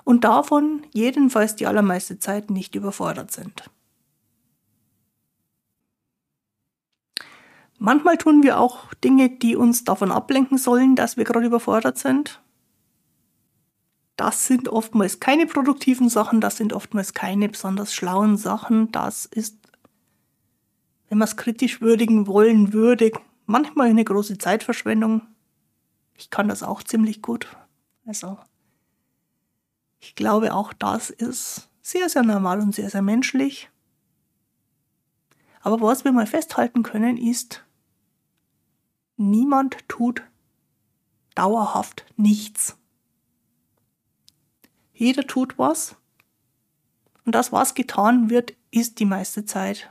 und 0.05 0.25
davon 0.25 0.87
jedenfalls 0.93 1.57
die 1.57 1.67
allermeiste 1.67 2.19
Zeit 2.19 2.51
nicht 2.51 2.75
überfordert 2.75 3.31
sind. 3.31 3.71
Manchmal 7.83 8.19
tun 8.19 8.43
wir 8.43 8.61
auch 8.61 8.93
Dinge, 8.93 9.31
die 9.31 9.57
uns 9.57 9.85
davon 9.85 10.13
ablenken 10.13 10.59
sollen, 10.59 10.97
dass 10.97 11.17
wir 11.17 11.25
gerade 11.25 11.47
überfordert 11.47 11.97
sind. 11.97 12.43
Das 14.17 14.47
sind 14.47 14.69
oftmals 14.69 15.19
keine 15.19 15.47
produktiven 15.47 16.11
Sachen, 16.11 16.43
das 16.43 16.59
sind 16.59 16.75
oftmals 16.75 17.15
keine 17.15 17.49
besonders 17.49 17.95
schlauen 17.95 18.37
Sachen. 18.37 18.93
Das 18.93 19.25
ist, 19.25 19.57
wenn 21.09 21.17
man 21.17 21.27
es 21.27 21.39
kritisch 21.39 21.81
würdigen 21.81 22.27
wollen 22.27 22.75
würde, 22.75 23.13
manchmal 23.47 23.89
eine 23.89 24.05
große 24.05 24.37
Zeitverschwendung. 24.37 25.23
Ich 26.19 26.29
kann 26.29 26.49
das 26.49 26.63
auch 26.63 26.83
ziemlich 26.83 27.23
gut. 27.23 27.49
Also, 28.05 28.37
ich 30.01 30.15
glaube, 30.15 30.53
auch 30.53 30.75
das 30.75 31.09
ist 31.09 31.71
sehr, 31.81 32.11
sehr 32.11 32.25
normal 32.25 32.61
und 32.61 32.75
sehr, 32.75 32.91
sehr 32.91 33.01
menschlich. 33.01 33.71
Aber 35.63 35.81
was 35.81 36.05
wir 36.05 36.13
mal 36.13 36.27
festhalten 36.27 36.83
können, 36.83 37.17
ist, 37.17 37.65
niemand 39.21 39.89
tut 39.89 40.23
dauerhaft 41.35 42.05
nichts. 42.17 42.77
Jeder 44.93 45.27
tut 45.27 45.59
was. 45.59 45.97
Und 47.25 47.35
das, 47.35 47.53
was 47.53 47.75
getan 47.75 48.31
wird, 48.31 48.55
ist 48.71 48.99
die 48.99 49.05
meiste 49.05 49.45
Zeit 49.45 49.91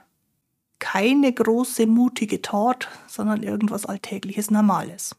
keine 0.79 1.33
große, 1.33 1.87
mutige 1.87 2.41
Tat, 2.41 2.87
sondern 3.07 3.43
irgendwas 3.43 3.85
Alltägliches, 3.85 4.49
Normales. 4.49 5.15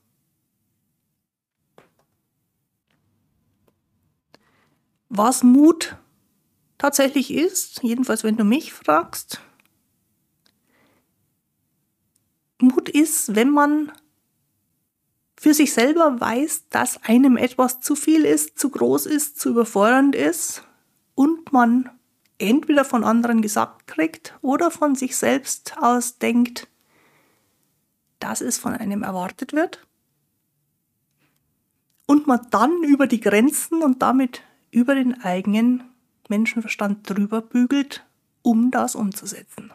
Was 5.10 5.42
Mut 5.42 5.96
tatsächlich 6.78 7.32
ist, 7.32 7.82
jedenfalls 7.82 8.24
wenn 8.24 8.36
du 8.36 8.44
mich 8.44 8.72
fragst, 8.72 9.40
Mut 12.62 12.88
ist, 12.88 13.34
wenn 13.34 13.50
man 13.50 13.92
für 15.40 15.54
sich 15.54 15.72
selber 15.72 16.20
weiß, 16.20 16.68
dass 16.68 17.02
einem 17.02 17.36
etwas 17.36 17.80
zu 17.80 17.96
viel 17.96 18.24
ist, 18.24 18.58
zu 18.58 18.68
groß 18.68 19.06
ist, 19.06 19.40
zu 19.40 19.50
überfordernd 19.50 20.14
ist 20.14 20.64
und 21.14 21.52
man 21.52 21.88
entweder 22.38 22.84
von 22.84 23.04
anderen 23.04 23.42
gesagt 23.42 23.86
kriegt 23.86 24.38
oder 24.42 24.70
von 24.70 24.94
sich 24.94 25.16
selbst 25.16 25.76
aus 25.78 26.18
denkt, 26.18 26.68
dass 28.18 28.40
es 28.40 28.58
von 28.58 28.74
einem 28.74 29.02
erwartet 29.02 29.52
wird 29.52 29.86
und 32.06 32.26
man 32.26 32.46
dann 32.50 32.82
über 32.82 33.06
die 33.06 33.20
Grenzen 33.20 33.82
und 33.82 34.02
damit 34.02 34.42
über 34.70 34.94
den 34.94 35.22
eigenen 35.22 35.84
Menschenverstand 36.28 37.08
drüber 37.08 37.40
bügelt, 37.40 38.04
um 38.42 38.70
das 38.70 38.94
umzusetzen. 38.94 39.72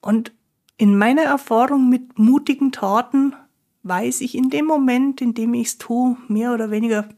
Und 0.00 0.32
in 0.76 0.96
meiner 0.96 1.22
Erfahrung 1.22 1.88
mit 1.88 2.18
mutigen 2.18 2.72
Taten 2.72 3.34
weiß 3.82 4.20
ich 4.22 4.34
in 4.34 4.50
dem 4.50 4.66
Moment, 4.66 5.20
in 5.20 5.34
dem 5.34 5.54
ich 5.54 5.68
es 5.68 5.78
tue, 5.78 6.16
mehr 6.28 6.52
oder 6.52 6.70
weniger 6.70 7.08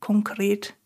konkret, 0.00 0.76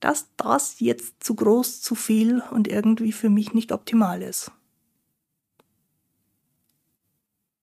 dass 0.00 0.28
das 0.36 0.80
jetzt 0.80 1.22
zu 1.22 1.34
groß, 1.34 1.80
zu 1.80 1.94
viel 1.94 2.42
und 2.50 2.66
irgendwie 2.66 3.12
für 3.12 3.30
mich 3.30 3.54
nicht 3.54 3.70
optimal 3.70 4.22
ist. 4.22 4.50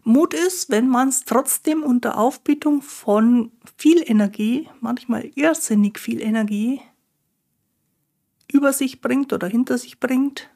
Mut 0.04 0.34
ist, 0.34 0.70
wenn 0.70 0.88
man 0.88 1.10
es 1.10 1.26
trotzdem 1.26 1.84
unter 1.84 2.18
Aufbietung 2.18 2.82
von 2.82 3.52
viel 3.78 4.02
Energie, 4.10 4.70
manchmal 4.80 5.30
irrsinnig 5.36 6.00
viel 6.00 6.22
Energie, 6.22 6.82
über 8.52 8.74
sich 8.74 9.02
bringt 9.02 9.34
oder 9.34 9.48
hinter 9.48 9.78
sich 9.78 10.00
bringt 10.00 10.50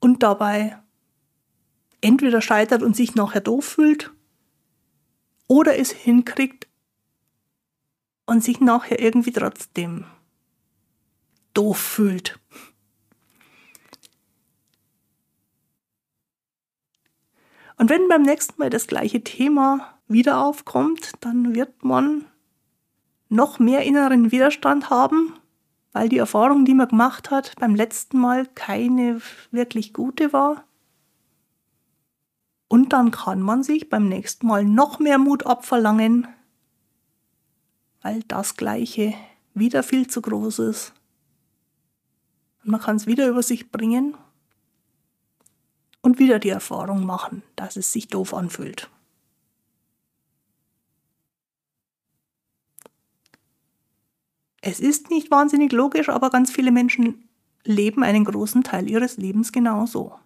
und 0.00 0.22
dabei 0.22 0.78
entweder 2.00 2.40
scheitert 2.40 2.82
und 2.82 2.96
sich 2.96 3.14
nachher 3.14 3.40
doof 3.40 3.64
fühlt 3.64 4.12
oder 5.48 5.78
es 5.78 5.90
hinkriegt 5.90 6.66
und 8.26 8.42
sich 8.42 8.60
nachher 8.60 9.00
irgendwie 9.00 9.32
trotzdem 9.32 10.04
doof 11.54 11.78
fühlt. 11.78 12.38
Und 17.78 17.90
wenn 17.90 18.08
beim 18.08 18.22
nächsten 18.22 18.60
Mal 18.60 18.70
das 18.70 18.86
gleiche 18.86 19.22
Thema 19.22 19.98
wieder 20.08 20.40
aufkommt, 20.40 21.12
dann 21.20 21.54
wird 21.54 21.84
man 21.84 22.24
noch 23.28 23.58
mehr 23.58 23.82
inneren 23.82 24.32
Widerstand 24.32 24.88
haben 24.88 25.34
weil 25.96 26.10
die 26.10 26.18
Erfahrung, 26.18 26.66
die 26.66 26.74
man 26.74 26.88
gemacht 26.88 27.30
hat, 27.30 27.54
beim 27.58 27.74
letzten 27.74 28.18
Mal 28.18 28.46
keine 28.48 29.22
wirklich 29.50 29.94
gute 29.94 30.34
war. 30.34 30.62
Und 32.68 32.92
dann 32.92 33.10
kann 33.10 33.40
man 33.40 33.62
sich 33.62 33.88
beim 33.88 34.06
nächsten 34.06 34.46
Mal 34.46 34.66
noch 34.66 34.98
mehr 34.98 35.16
Mut 35.16 35.46
abverlangen, 35.46 36.28
weil 38.02 38.22
das 38.24 38.56
Gleiche 38.56 39.14
wieder 39.54 39.82
viel 39.82 40.06
zu 40.06 40.20
groß 40.20 40.58
ist. 40.58 40.92
Und 42.62 42.72
man 42.72 42.80
kann 42.82 42.96
es 42.96 43.06
wieder 43.06 43.26
über 43.26 43.42
sich 43.42 43.72
bringen 43.72 44.18
und 46.02 46.18
wieder 46.18 46.38
die 46.38 46.50
Erfahrung 46.50 47.06
machen, 47.06 47.42
dass 47.56 47.76
es 47.76 47.90
sich 47.90 48.08
doof 48.08 48.34
anfühlt. 48.34 48.90
Es 54.68 54.80
ist 54.80 55.10
nicht 55.10 55.30
wahnsinnig 55.30 55.70
logisch, 55.70 56.08
aber 56.08 56.28
ganz 56.28 56.50
viele 56.50 56.72
Menschen 56.72 57.28
leben 57.62 58.02
einen 58.02 58.24
großen 58.24 58.64
Teil 58.64 58.90
ihres 58.90 59.16
Lebens 59.16 59.52
genauso. 59.52 60.18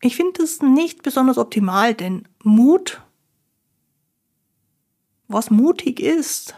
Ich 0.00 0.16
finde 0.16 0.42
es 0.42 0.62
nicht 0.62 1.02
besonders 1.02 1.36
optimal, 1.36 1.92
denn 1.92 2.26
Mut, 2.42 3.02
was 5.28 5.50
mutig 5.50 6.00
ist, 6.00 6.54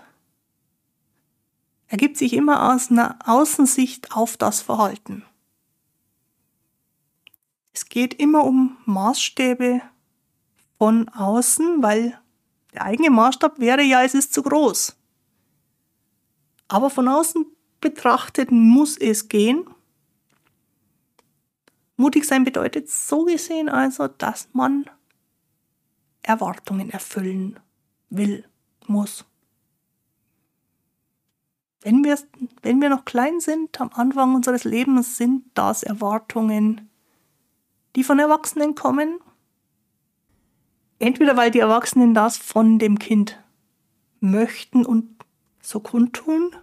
ergibt 1.88 2.17
sich 2.17 2.35
immer 2.35 2.73
aus 2.73 2.93
einer 2.93 3.19
Außensicht 3.25 4.12
auf 4.12 4.37
das 4.37 4.61
Verhalten. 4.61 5.25
Es 7.73 7.87
geht 7.88 8.14
immer 8.14 8.45
um 8.45 8.76
Maßstäbe 8.85 9.83
von 10.79 11.09
außen, 11.09 11.83
weil 11.83 12.22
der 12.73 12.85
eigene 12.85 13.11
Maßstab 13.11 13.59
wäre 13.59 13.83
ja, 13.83 14.02
es 14.02 14.14
ist 14.14 14.33
zu 14.33 14.43
groß. 14.43 14.97
Aber 16.69 16.91
von 16.91 17.09
außen 17.09 17.45
betrachtet 17.81 18.50
muss 18.50 18.97
es 18.97 19.29
gehen. 19.29 19.67
Mutig 21.97 22.25
sein 22.25 22.45
bedeutet 22.45 22.88
so 22.88 23.25
gesehen 23.25 23.69
also, 23.69 24.09
dass 24.09 24.49
man 24.52 24.87
Erwartungen 26.23 26.91
erfüllen 26.91 27.61
will, 28.09 28.45
muss. 28.87 29.25
Wenn 31.83 32.05
wir, 32.05 32.19
wenn 32.62 32.81
wir 32.81 32.88
noch 32.88 33.05
klein 33.05 33.41
sind, 33.41 33.81
am 33.81 33.91
Anfang 33.93 34.35
unseres 34.35 34.64
Lebens, 34.64 35.17
sind 35.17 35.45
das 35.55 35.83
Erwartungen, 35.83 36.88
die 37.97 38.05
von 38.05 38.19
Erwachsenen 38.19 38.75
kommen 38.75 39.19
Entweder 41.03 41.37
weil 41.37 41.51
die 41.51 41.59
Erwachsenen 41.59 42.15
das 42.15 42.37
von 42.37 42.79
dem 42.79 42.97
Kind 42.97 43.43
möchten 44.21 44.87
und 44.87 45.17
so 45.61 45.81
kundtun, 45.81 46.55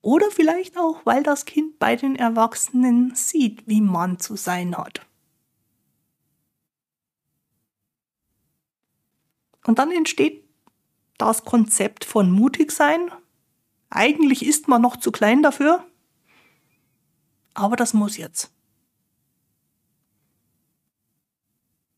oder 0.00 0.30
vielleicht 0.30 0.78
auch, 0.78 1.04
weil 1.04 1.24
das 1.24 1.44
Kind 1.44 1.80
bei 1.80 1.96
den 1.96 2.14
Erwachsenen 2.14 3.16
sieht, 3.16 3.66
wie 3.66 3.80
man 3.80 4.20
zu 4.20 4.36
sein 4.36 4.76
hat. 4.76 5.04
Und 9.66 9.80
dann 9.80 9.90
entsteht 9.90 10.48
das 11.18 11.44
Konzept 11.44 12.04
von 12.04 12.30
mutig 12.30 12.70
sein. 12.70 13.10
Eigentlich 13.90 14.46
ist 14.46 14.68
man 14.68 14.82
noch 14.82 14.96
zu 14.96 15.10
klein 15.10 15.42
dafür, 15.42 15.84
aber 17.54 17.74
das 17.74 17.92
muss 17.92 18.16
jetzt. 18.16 18.51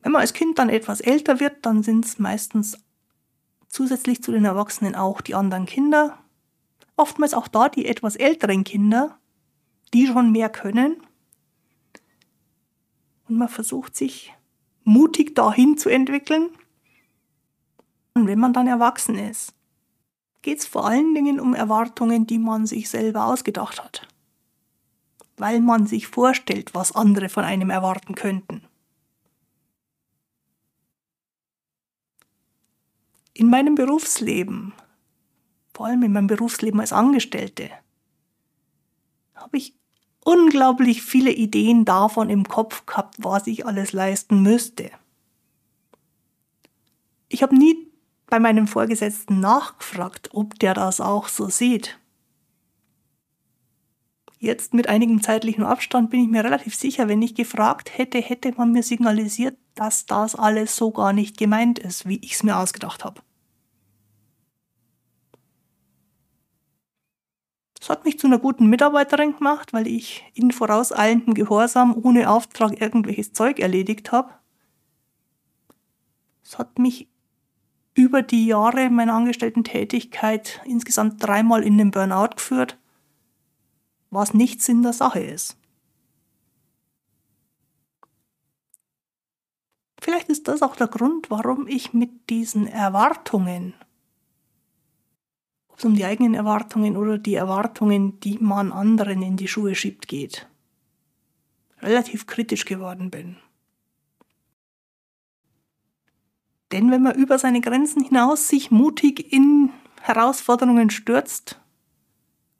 Wenn 0.04 0.12
man 0.12 0.20
als 0.20 0.34
Kind 0.34 0.58
dann 0.58 0.68
etwas 0.68 1.00
älter 1.00 1.40
wird, 1.40 1.64
dann 1.64 1.82
sind 1.82 2.04
es 2.04 2.18
meistens 2.18 2.78
zusätzlich 3.68 4.22
zu 4.22 4.32
den 4.32 4.44
Erwachsenen 4.44 4.94
auch 4.94 5.22
die 5.22 5.34
anderen 5.34 5.64
Kinder. 5.64 6.18
Oftmals 6.94 7.32
auch 7.32 7.48
da 7.48 7.70
die 7.70 7.86
etwas 7.86 8.14
älteren 8.14 8.64
Kinder, 8.64 9.18
die 9.94 10.06
schon 10.06 10.30
mehr 10.30 10.50
können. 10.50 10.96
und 13.26 13.38
man 13.38 13.48
versucht 13.48 13.96
sich 13.96 14.34
mutig 14.84 15.34
dahin 15.34 15.78
zu 15.78 15.88
entwickeln. 15.88 16.50
Und 18.12 18.26
wenn 18.26 18.38
man 18.38 18.52
dann 18.52 18.66
erwachsen 18.66 19.16
ist, 19.16 19.54
geht 20.42 20.58
es 20.58 20.66
vor 20.66 20.86
allen 20.86 21.14
Dingen 21.14 21.40
um 21.40 21.54
Erwartungen, 21.54 22.26
die 22.26 22.38
man 22.38 22.66
sich 22.66 22.90
selber 22.90 23.24
ausgedacht 23.24 23.82
hat. 23.82 24.06
Weil 25.38 25.62
man 25.62 25.86
sich 25.86 26.08
vorstellt, 26.08 26.74
was 26.74 26.94
andere 26.94 27.30
von 27.30 27.44
einem 27.44 27.70
erwarten 27.70 28.14
könnten. 28.14 28.66
In 33.34 33.50
meinem 33.50 33.74
Berufsleben, 33.74 34.72
vor 35.74 35.86
allem 35.86 36.04
in 36.04 36.12
meinem 36.12 36.28
Berufsleben 36.28 36.78
als 36.78 36.92
Angestellte, 36.92 37.68
habe 39.34 39.56
ich 39.56 39.74
unglaublich 40.24 41.02
viele 41.02 41.32
Ideen 41.32 41.84
davon 41.84 42.30
im 42.30 42.44
Kopf 42.46 42.86
gehabt, 42.86 43.16
was 43.18 43.48
ich 43.48 43.66
alles 43.66 43.92
leisten 43.92 44.42
müsste. 44.42 44.90
Ich 47.28 47.42
habe 47.42 47.56
nie 47.56 47.76
bei 48.26 48.38
meinem 48.38 48.68
Vorgesetzten 48.68 49.40
nachgefragt, 49.40 50.30
ob 50.32 50.56
der 50.60 50.74
das 50.74 51.00
auch 51.00 51.26
so 51.26 51.48
sieht. 51.48 51.98
Jetzt 54.38 54.74
mit 54.74 54.88
einigem 54.88 55.22
zeitlichen 55.22 55.64
Abstand 55.64 56.10
bin 56.10 56.20
ich 56.20 56.28
mir 56.28 56.44
relativ 56.44 56.74
sicher, 56.74 57.08
wenn 57.08 57.22
ich 57.22 57.34
gefragt 57.34 57.96
hätte, 57.96 58.18
hätte 58.18 58.52
man 58.56 58.72
mir 58.72 58.82
signalisiert, 58.82 59.56
dass 59.74 60.06
das 60.06 60.34
alles 60.34 60.76
so 60.76 60.90
gar 60.90 61.12
nicht 61.12 61.38
gemeint 61.38 61.78
ist, 61.78 62.06
wie 62.06 62.18
ich 62.22 62.34
es 62.34 62.42
mir 62.42 62.58
ausgedacht 62.58 63.04
habe. 63.04 63.22
Das 67.78 67.90
hat 67.90 68.06
mich 68.06 68.18
zu 68.18 68.26
einer 68.26 68.38
guten 68.38 68.68
Mitarbeiterin 68.68 69.36
gemacht, 69.36 69.74
weil 69.74 69.86
ich 69.86 70.24
in 70.32 70.52
vorauseilendem 70.52 71.34
Gehorsam 71.34 71.94
ohne 72.02 72.30
Auftrag 72.30 72.80
irgendwelches 72.80 73.34
Zeug 73.34 73.58
erledigt 73.58 74.10
habe. 74.10 74.32
Es 76.42 76.58
hat 76.58 76.78
mich 76.78 77.08
über 77.94 78.22
die 78.22 78.46
Jahre 78.46 78.88
meiner 78.88 79.12
Angestellten-Tätigkeit 79.12 80.62
insgesamt 80.64 81.22
dreimal 81.22 81.62
in 81.62 81.76
den 81.76 81.90
Burnout 81.90 82.36
geführt, 82.36 82.78
was 84.14 84.34
nichts 84.34 84.68
in 84.68 84.82
der 84.82 84.92
Sache 84.92 85.20
ist. 85.20 85.56
Vielleicht 90.00 90.28
ist 90.28 90.48
das 90.48 90.62
auch 90.62 90.76
der 90.76 90.88
Grund, 90.88 91.30
warum 91.30 91.66
ich 91.66 91.94
mit 91.94 92.30
diesen 92.30 92.66
Erwartungen 92.66 93.74
ob 95.74 95.80
es 95.80 95.84
um 95.86 95.96
die 95.96 96.04
eigenen 96.04 96.34
Erwartungen 96.34 96.96
oder 96.96 97.18
die 97.18 97.34
Erwartungen, 97.34 98.20
die 98.20 98.38
man 98.38 98.70
anderen 98.70 99.22
in 99.22 99.36
die 99.36 99.48
Schuhe 99.48 99.74
schiebt, 99.74 100.06
geht. 100.06 100.48
Relativ 101.82 102.28
kritisch 102.28 102.64
geworden 102.64 103.10
bin. 103.10 103.38
Denn 106.70 106.92
wenn 106.92 107.02
man 107.02 107.16
über 107.16 107.40
seine 107.40 107.60
Grenzen 107.60 108.04
hinaus 108.04 108.46
sich 108.46 108.70
mutig 108.70 109.32
in 109.32 109.70
Herausforderungen 110.00 110.90
stürzt, 110.90 111.60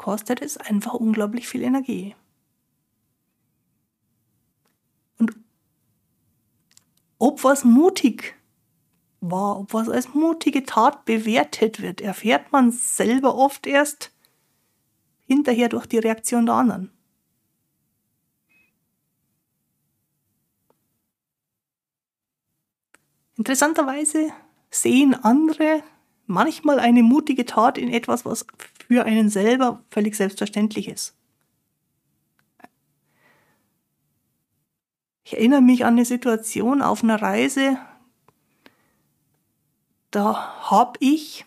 kostet 0.04 0.42
es 0.42 0.58
einfach 0.58 0.92
unglaublich 0.92 1.48
viel 1.48 1.62
Energie. 1.62 2.14
Und 5.16 5.34
ob 7.18 7.42
was 7.42 7.64
mutig 7.64 8.34
war, 9.20 9.60
ob 9.60 9.72
was 9.72 9.88
als 9.88 10.12
mutige 10.12 10.64
Tat 10.64 11.06
bewertet 11.06 11.80
wird, 11.80 12.02
erfährt 12.02 12.52
man 12.52 12.70
selber 12.70 13.34
oft 13.34 13.66
erst 13.66 14.12
hinterher 15.26 15.70
durch 15.70 15.86
die 15.86 16.00
Reaktion 16.00 16.44
der 16.44 16.56
anderen. 16.56 16.90
Interessanterweise 23.38 24.34
sehen 24.68 25.14
andere 25.14 25.82
manchmal 26.26 26.78
eine 26.78 27.02
mutige 27.02 27.44
Tat 27.44 27.78
in 27.78 27.90
etwas, 27.90 28.24
was 28.24 28.46
für 28.88 29.04
einen 29.04 29.28
selber 29.28 29.82
völlig 29.90 30.16
selbstverständlich 30.16 30.88
ist. 30.88 31.14
Ich 35.24 35.34
erinnere 35.34 35.62
mich 35.62 35.84
an 35.84 35.94
eine 35.94 36.04
Situation 36.04 36.82
auf 36.82 37.02
einer 37.02 37.20
Reise, 37.20 37.78
da 40.10 40.70
habe 40.70 40.98
ich 41.00 41.44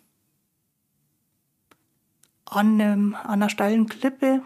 an, 2.46 2.82
einem, 2.82 3.16
an 3.16 3.26
einer 3.26 3.50
steilen 3.50 3.88
Klippe 3.88 4.42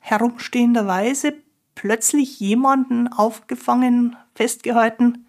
herumstehenderweise 0.00 1.34
plötzlich 1.74 2.40
jemanden 2.40 3.08
aufgefangen, 3.08 4.16
festgehalten, 4.34 5.26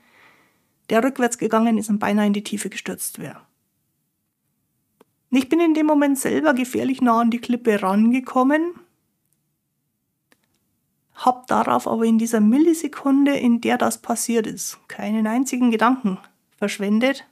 der 0.89 1.04
rückwärts 1.04 1.38
gegangen 1.38 1.78
ist 1.78 1.89
und 1.89 1.99
beinahe 1.99 2.28
in 2.28 2.34
die 2.34 2.43
Tiefe 2.43 2.69
gestürzt 2.69 3.19
wäre. 3.19 3.41
Ich 5.35 5.49
bin 5.49 5.59
in 5.59 5.73
dem 5.73 5.87
Moment 5.87 6.19
selber 6.19 6.53
gefährlich 6.53 7.01
nah 7.01 7.21
an 7.21 7.31
die 7.31 7.39
Klippe 7.39 7.81
rangekommen, 7.81 8.75
hab 11.15 11.47
darauf 11.47 11.87
aber 11.87 12.03
in 12.05 12.19
dieser 12.19 12.39
Millisekunde, 12.39 13.35
in 13.35 13.59
der 13.59 13.79
das 13.79 13.97
passiert 13.97 14.45
ist, 14.45 14.77
keinen 14.87 15.25
einzigen 15.25 15.71
Gedanken 15.71 16.19
verschwendet, 16.55 17.25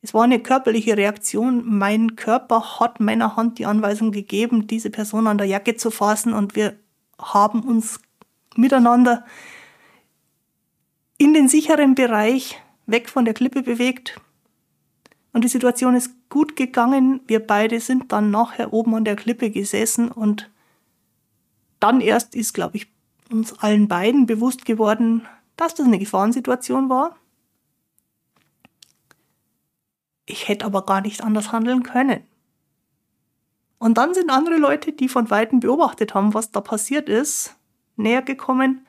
es 0.00 0.12
war 0.12 0.24
eine 0.24 0.38
körperliche 0.38 0.98
Reaktion. 0.98 1.64
Mein 1.66 2.14
Körper 2.14 2.78
hat 2.78 3.00
meiner 3.00 3.36
Hand 3.36 3.58
die 3.58 3.64
Anweisung 3.64 4.12
gegeben, 4.12 4.66
diese 4.66 4.90
Person 4.90 5.26
an 5.26 5.38
der 5.38 5.46
Jacke 5.46 5.76
zu 5.76 5.90
fassen 5.90 6.34
und 6.34 6.54
wir 6.56 6.78
haben 7.18 7.62
uns 7.62 8.00
miteinander 8.54 9.24
in 11.16 11.32
den 11.32 11.48
sicheren 11.48 11.94
Bereich 11.94 12.60
weg 12.84 13.08
von 13.08 13.24
der 13.24 13.32
Klippe 13.32 13.62
bewegt. 13.62 14.20
Und 15.32 15.42
die 15.42 15.48
Situation 15.48 15.94
ist 15.94 16.10
gut 16.34 16.56
gegangen. 16.56 17.20
Wir 17.28 17.38
beide 17.38 17.78
sind 17.78 18.10
dann 18.10 18.32
nachher 18.32 18.72
oben 18.72 18.96
an 18.96 19.04
der 19.04 19.14
Klippe 19.14 19.50
gesessen 19.50 20.10
und 20.10 20.50
dann 21.78 22.00
erst 22.00 22.34
ist, 22.34 22.54
glaube 22.54 22.76
ich, 22.76 22.88
uns 23.30 23.56
allen 23.60 23.86
beiden 23.86 24.26
bewusst 24.26 24.64
geworden, 24.64 25.22
dass 25.56 25.76
das 25.76 25.86
eine 25.86 26.00
Gefahrensituation 26.00 26.88
war. 26.88 27.14
Ich 30.26 30.48
hätte 30.48 30.66
aber 30.66 30.84
gar 30.84 31.02
nicht 31.02 31.22
anders 31.22 31.52
handeln 31.52 31.84
können. 31.84 32.24
Und 33.78 33.96
dann 33.96 34.12
sind 34.12 34.30
andere 34.30 34.56
Leute, 34.56 34.90
die 34.90 35.08
von 35.08 35.30
weitem 35.30 35.60
beobachtet 35.60 36.14
haben, 36.14 36.34
was 36.34 36.50
da 36.50 36.60
passiert 36.60 37.08
ist, 37.08 37.54
näher 37.94 38.22
gekommen 38.22 38.84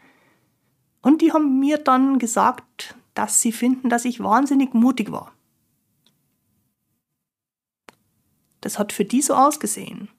und 1.05 1.21
die 1.21 1.31
haben 1.31 1.59
mir 1.59 1.77
dann 1.77 2.17
gesagt, 2.17 2.95
dass 3.13 3.39
sie 3.39 3.51
finden, 3.51 3.89
dass 3.89 4.05
ich 4.05 4.23
wahnsinnig 4.23 4.73
mutig 4.73 5.11
war. 5.11 5.34
Das 8.65 8.79
hat 8.79 8.91
für 8.91 9.05
die 9.05 9.21
so 9.21 9.35
ausgesehen. 9.35 10.09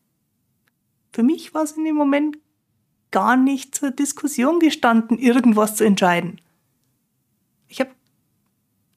Für 1.13 1.25
mich 1.25 1.53
war 1.53 1.65
es 1.65 1.73
in 1.73 1.85
dem 1.85 1.97
Moment 1.97 2.39
gar 3.11 3.37
nicht 3.37 3.75
zur 3.75 3.91
Diskussion 3.91 4.61
gestanden, 4.61 5.19
irgendwas 5.19 5.75
zu 5.75 5.83
entscheiden. 5.83 6.41
Ich 7.67 7.81
habe, 7.81 7.91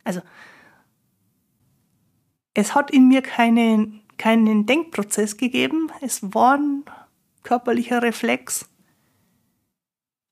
also 0.03 0.21
es 2.53 2.75
hat 2.75 2.91
in 2.91 3.07
mir 3.07 3.23
keine, 3.23 3.91
keinen 4.19 4.67
Denkprozess 4.67 5.35
gegeben, 5.35 5.91
es 6.01 6.21
war 6.31 6.59
ein 6.59 6.83
körperlicher 7.41 8.03
Reflex. 8.03 8.69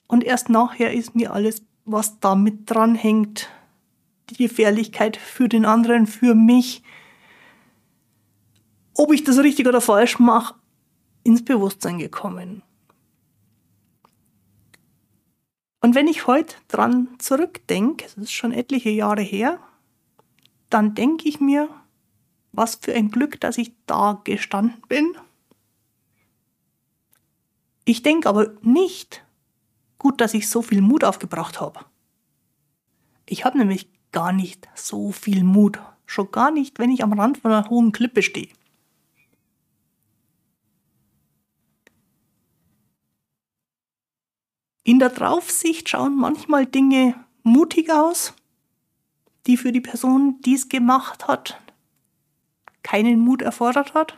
Und 0.06 0.23
erst 0.23 0.49
nachher 0.49 0.93
ist 0.93 1.15
mir 1.15 1.34
alles, 1.34 1.63
was 1.86 2.19
damit 2.19 2.69
dranhängt, 2.69 3.49
die 4.30 4.36
Gefährlichkeit 4.36 5.17
für 5.17 5.49
den 5.49 5.65
anderen, 5.65 6.06
für 6.06 6.36
mich, 6.36 6.84
ob 8.97 9.13
ich 9.13 9.23
das 9.23 9.38
richtig 9.38 9.67
oder 9.67 9.79
falsch 9.79 10.19
mache, 10.19 10.55
ins 11.23 11.45
Bewusstsein 11.45 11.99
gekommen. 11.99 12.63
Und 15.79 15.95
wenn 15.95 16.07
ich 16.07 16.27
heute 16.27 16.55
dran 16.67 17.07
zurückdenke, 17.19 18.05
es 18.05 18.15
ist 18.15 18.31
schon 18.31 18.51
etliche 18.51 18.89
Jahre 18.89 19.21
her, 19.21 19.60
dann 20.69 20.95
denke 20.95 21.29
ich 21.29 21.39
mir, 21.39 21.69
was 22.51 22.75
für 22.75 22.93
ein 22.93 23.12
Glück, 23.12 23.39
dass 23.39 23.57
ich 23.57 23.71
da 23.86 24.19
gestanden 24.23 24.81
bin. 24.88 25.15
Ich 27.86 28.01
denke 28.03 28.27
aber 28.27 28.51
nicht, 28.62 29.23
gut, 29.97 30.19
dass 30.19 30.33
ich 30.33 30.49
so 30.49 30.62
viel 30.62 30.81
Mut 30.81 31.03
aufgebracht 31.03 31.62
habe. 31.62 31.86
Ich 33.25 33.45
habe 33.45 33.57
nämlich 33.57 33.89
gar 34.12 34.33
nicht 34.33 34.67
so 34.75 35.12
viel 35.12 35.43
Mut. 35.43 35.79
Schon 36.05 36.31
gar 36.31 36.51
nicht, 36.51 36.79
wenn 36.79 36.89
ich 36.89 37.03
am 37.03 37.13
Rand 37.13 37.38
von 37.38 37.51
einer 37.51 37.69
hohen 37.69 37.91
Klippe 37.91 38.23
stehe. 38.23 38.49
In 44.88 45.00
der 45.00 45.10
Draufsicht 45.10 45.89
schauen 45.89 46.15
manchmal 46.15 46.65
Dinge 46.65 47.13
mutig 47.43 47.91
aus, 47.91 48.34
die 49.45 49.58
für 49.58 49.73
die 49.73 49.82
Person, 49.82 50.39
die 50.45 50.54
es 50.54 50.69
gemacht 50.69 51.28
hat, 51.28 51.60
keinen 52.84 53.19
Mut 53.19 53.41
erfordert 53.41 53.93
hat. 53.93 54.17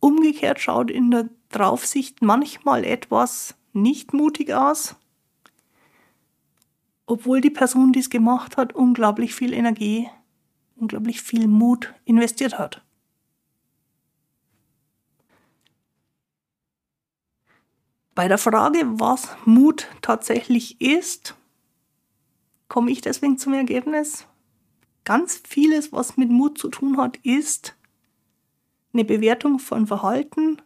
Umgekehrt 0.00 0.58
schaut 0.58 0.90
in 0.90 1.12
der 1.12 1.28
Draufsicht 1.48 2.22
manchmal 2.22 2.82
etwas 2.82 3.54
nicht 3.72 4.12
mutig 4.12 4.52
aus, 4.52 4.96
obwohl 7.06 7.40
die 7.40 7.50
Person, 7.50 7.92
die 7.92 8.00
es 8.00 8.10
gemacht 8.10 8.56
hat, 8.56 8.74
unglaublich 8.74 9.32
viel 9.32 9.52
Energie, 9.52 10.08
unglaublich 10.74 11.22
viel 11.22 11.46
Mut 11.46 11.94
investiert 12.04 12.58
hat. 12.58 12.82
Bei 18.14 18.28
der 18.28 18.38
Frage, 18.38 18.80
was 18.84 19.28
Mut 19.44 19.88
tatsächlich 20.02 20.80
ist, 20.80 21.36
komme 22.68 22.90
ich 22.90 23.00
deswegen 23.00 23.38
zum 23.38 23.54
Ergebnis, 23.54 24.26
ganz 25.04 25.42
vieles, 25.46 25.92
was 25.92 26.16
mit 26.16 26.30
Mut 26.30 26.58
zu 26.58 26.68
tun 26.68 26.96
hat, 26.96 27.16
ist 27.18 27.76
eine 28.92 29.04
Bewertung 29.04 29.58
von 29.58 29.86
Verhalten 29.86 30.60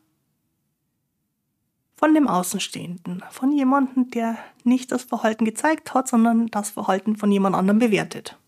von 1.96 2.14
dem 2.14 2.28
Außenstehenden, 2.28 3.22
von 3.30 3.52
jemandem, 3.52 4.10
der 4.10 4.36
nicht 4.64 4.90
das 4.92 5.04
Verhalten 5.04 5.44
gezeigt 5.44 5.94
hat, 5.94 6.08
sondern 6.08 6.48
das 6.48 6.70
Verhalten 6.70 7.16
von 7.16 7.30
jemand 7.30 7.54
anderem 7.56 7.78
bewertet. 7.78 8.38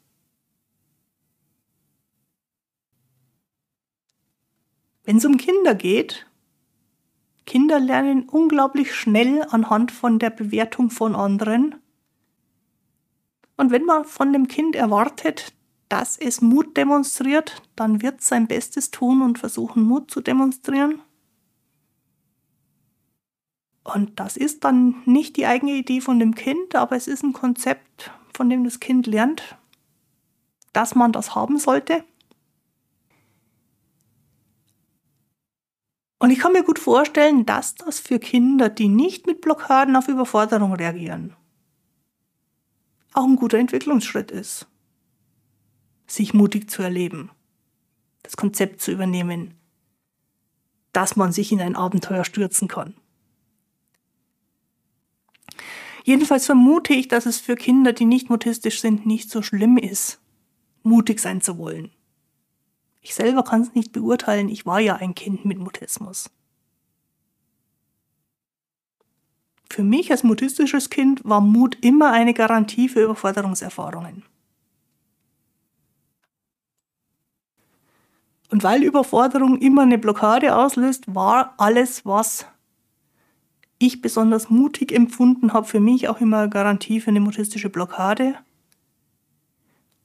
Wenn 5.04 5.18
es 5.18 5.24
um 5.24 5.37
Kinder 5.37 5.74
geht, 5.74 6.25
Kinder 7.46 7.78
lernen 7.78 8.28
unglaublich 8.28 8.94
schnell 8.94 9.46
anhand 9.50 9.92
von 9.92 10.18
der 10.18 10.30
Bewertung 10.30 10.90
von 10.90 11.14
anderen. 11.14 11.76
Und 13.56 13.70
wenn 13.70 13.85
man 13.85 14.04
von 14.04 14.32
dem 14.32 14.48
Kind 14.48 14.76
erwartet, 14.76 15.54
dass 15.88 16.18
es 16.18 16.42
Mut 16.42 16.76
demonstriert, 16.76 17.62
dann 17.76 18.02
wird 18.02 18.20
es 18.20 18.28
sein 18.28 18.48
Bestes 18.48 18.90
tun 18.90 19.22
und 19.22 19.38
versuchen, 19.38 19.82
Mut 19.82 20.11
zu 20.11 20.20
demonstrieren. 20.20 21.00
Und 23.85 24.18
das 24.18 24.37
ist 24.37 24.64
dann 24.64 24.96
nicht 25.04 25.37
die 25.37 25.46
eigene 25.46 25.72
Idee 25.72 26.00
von 26.00 26.18
dem 26.18 26.35
Kind, 26.35 26.74
aber 26.74 26.96
es 26.96 27.06
ist 27.06 27.22
ein 27.22 27.32
Konzept, 27.32 28.11
von 28.35 28.50
dem 28.50 28.64
das 28.64 28.80
Kind 28.80 29.06
lernt, 29.06 29.56
dass 30.72 30.96
man 30.96 31.12
das 31.12 31.37
haben 31.37 31.59
sollte. 31.59 32.04
Und 36.26 36.32
ich 36.32 36.40
kann 36.40 36.54
mir 36.54 36.64
gut 36.64 36.80
vorstellen, 36.80 37.46
dass 37.46 37.76
das 37.76 38.00
für 38.00 38.18
Kinder, 38.18 38.68
die 38.68 38.88
nicht 38.88 39.28
mit 39.28 39.40
Blockaden 39.40 39.94
auf 39.94 40.08
Überforderung 40.08 40.72
reagieren, 40.72 41.36
auch 43.12 43.22
ein 43.22 43.36
guter 43.36 43.58
Entwicklungsschritt 43.58 44.32
ist 44.32 44.66
sich 46.08 46.34
mutig 46.34 46.68
zu 46.68 46.82
erleben, 46.82 47.30
das 48.24 48.36
Konzept 48.36 48.80
zu 48.80 48.90
übernehmen, 48.90 49.54
dass 50.92 51.14
man 51.14 51.30
sich 51.30 51.52
in 51.52 51.60
ein 51.60 51.76
Abenteuer 51.76 52.24
stürzen 52.24 52.66
kann. 52.66 52.94
Jedenfalls 56.02 56.46
vermute 56.46 56.92
ich, 56.92 57.06
dass 57.06 57.26
es 57.26 57.38
für 57.38 57.54
Kinder, 57.54 57.92
die 57.92 58.04
nicht 58.04 58.30
mutistisch 58.30 58.80
sind, 58.80 59.06
nicht 59.06 59.30
so 59.30 59.42
schlimm 59.42 59.78
ist, 59.78 60.20
mutig 60.82 61.20
sein 61.20 61.40
zu 61.40 61.56
wollen. 61.56 61.92
Ich 63.06 63.14
selber 63.14 63.44
kann 63.44 63.60
es 63.60 63.72
nicht 63.72 63.92
beurteilen, 63.92 64.48
ich 64.48 64.66
war 64.66 64.80
ja 64.80 64.96
ein 64.96 65.14
Kind 65.14 65.44
mit 65.44 65.60
Mutismus. 65.60 66.28
Für 69.70 69.84
mich 69.84 70.10
als 70.10 70.24
mutistisches 70.24 70.90
Kind 70.90 71.20
war 71.24 71.40
Mut 71.40 71.78
immer 71.82 72.10
eine 72.10 72.34
Garantie 72.34 72.88
für 72.88 73.04
Überforderungserfahrungen. 73.04 74.24
Und 78.50 78.64
weil 78.64 78.82
Überforderung 78.82 79.60
immer 79.60 79.82
eine 79.82 79.98
Blockade 79.98 80.56
auslöst, 80.56 81.14
war 81.14 81.54
alles, 81.58 82.04
was 82.04 82.44
ich 83.78 84.02
besonders 84.02 84.50
mutig 84.50 84.90
empfunden 84.90 85.52
habe, 85.52 85.68
für 85.68 85.78
mich 85.78 86.08
auch 86.08 86.20
immer 86.20 86.38
eine 86.38 86.50
Garantie 86.50 87.00
für 87.00 87.10
eine 87.10 87.20
mutistische 87.20 87.70
Blockade. 87.70 88.34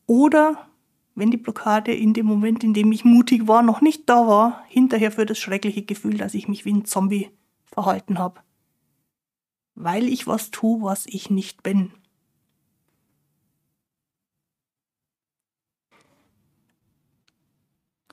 Oder 0.05 0.67
wenn 1.15 1.31
die 1.31 1.37
Blockade 1.37 1.93
in 1.93 2.13
dem 2.13 2.25
Moment, 2.25 2.63
in 2.63 2.73
dem 2.73 2.91
ich 2.91 3.03
mutig 3.03 3.47
war, 3.47 3.61
noch 3.61 3.81
nicht 3.81 4.09
da 4.09 4.27
war, 4.27 4.63
hinterher 4.67 5.11
für 5.11 5.25
das 5.25 5.37
schreckliche 5.37 5.83
Gefühl, 5.83 6.17
dass 6.17 6.33
ich 6.33 6.47
mich 6.47 6.65
wie 6.65 6.73
ein 6.73 6.85
Zombie 6.85 7.29
verhalten 7.65 8.17
habe. 8.17 8.41
Weil 9.75 10.07
ich 10.07 10.27
was 10.27 10.51
tue, 10.51 10.81
was 10.81 11.05
ich 11.05 11.29
nicht 11.29 11.63
bin. 11.63 11.91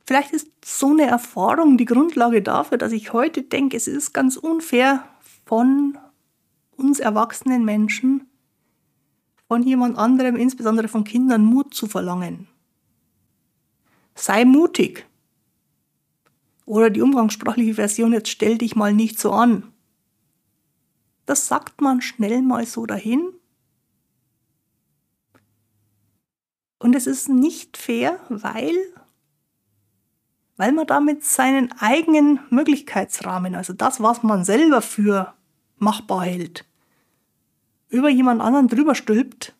Vielleicht 0.06 0.32
ist 0.32 0.48
so 0.64 0.88
eine 0.88 1.06
Erfahrung 1.06 1.76
die 1.76 1.84
Grundlage 1.84 2.40
dafür, 2.40 2.78
dass 2.78 2.92
ich 2.92 3.12
heute 3.12 3.42
denke, 3.42 3.76
es 3.76 3.86
ist 3.86 4.14
ganz 4.14 4.38
unfair 4.38 5.04
von 5.44 5.98
uns 6.76 6.98
erwachsenen 6.98 7.64
Menschen, 7.64 8.26
von 9.48 9.62
jemand 9.62 9.98
anderem, 9.98 10.36
insbesondere 10.36 10.88
von 10.88 11.04
Kindern, 11.04 11.44
Mut 11.44 11.74
zu 11.74 11.86
verlangen. 11.86 12.48
Sei 14.18 14.44
mutig. 14.44 15.06
Oder 16.66 16.90
die 16.90 17.02
umgangssprachliche 17.02 17.74
Version, 17.74 18.12
jetzt 18.12 18.28
stell 18.28 18.58
dich 18.58 18.74
mal 18.74 18.92
nicht 18.92 19.20
so 19.20 19.30
an. 19.30 19.72
Das 21.24 21.46
sagt 21.46 21.80
man 21.80 22.02
schnell 22.02 22.42
mal 22.42 22.66
so 22.66 22.84
dahin. 22.84 23.32
Und 26.80 26.96
es 26.96 27.06
ist 27.06 27.28
nicht 27.28 27.76
fair, 27.76 28.18
weil 28.28 28.76
weil 30.56 30.72
man 30.72 30.88
damit 30.88 31.22
seinen 31.22 31.70
eigenen 31.78 32.40
Möglichkeitsrahmen, 32.50 33.54
also 33.54 33.72
das, 33.72 34.02
was 34.02 34.24
man 34.24 34.44
selber 34.44 34.82
für 34.82 35.34
machbar 35.76 36.24
hält, 36.24 36.64
über 37.88 38.08
jemand 38.08 38.40
anderen 38.40 38.66
drüber 38.66 38.96
stülpt, 38.96 39.54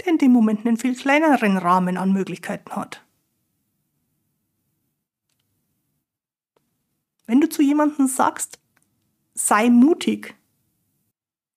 der 0.00 0.08
in 0.08 0.18
dem 0.18 0.32
Moment 0.32 0.66
einen 0.66 0.76
viel 0.76 0.94
kleineren 0.94 1.56
Rahmen 1.56 1.96
an 1.96 2.12
Möglichkeiten 2.12 2.76
hat. 2.76 3.02
Wenn 7.32 7.40
du 7.40 7.48
zu 7.48 7.62
jemandem 7.62 8.08
sagst, 8.08 8.58
sei 9.32 9.70
mutig, 9.70 10.34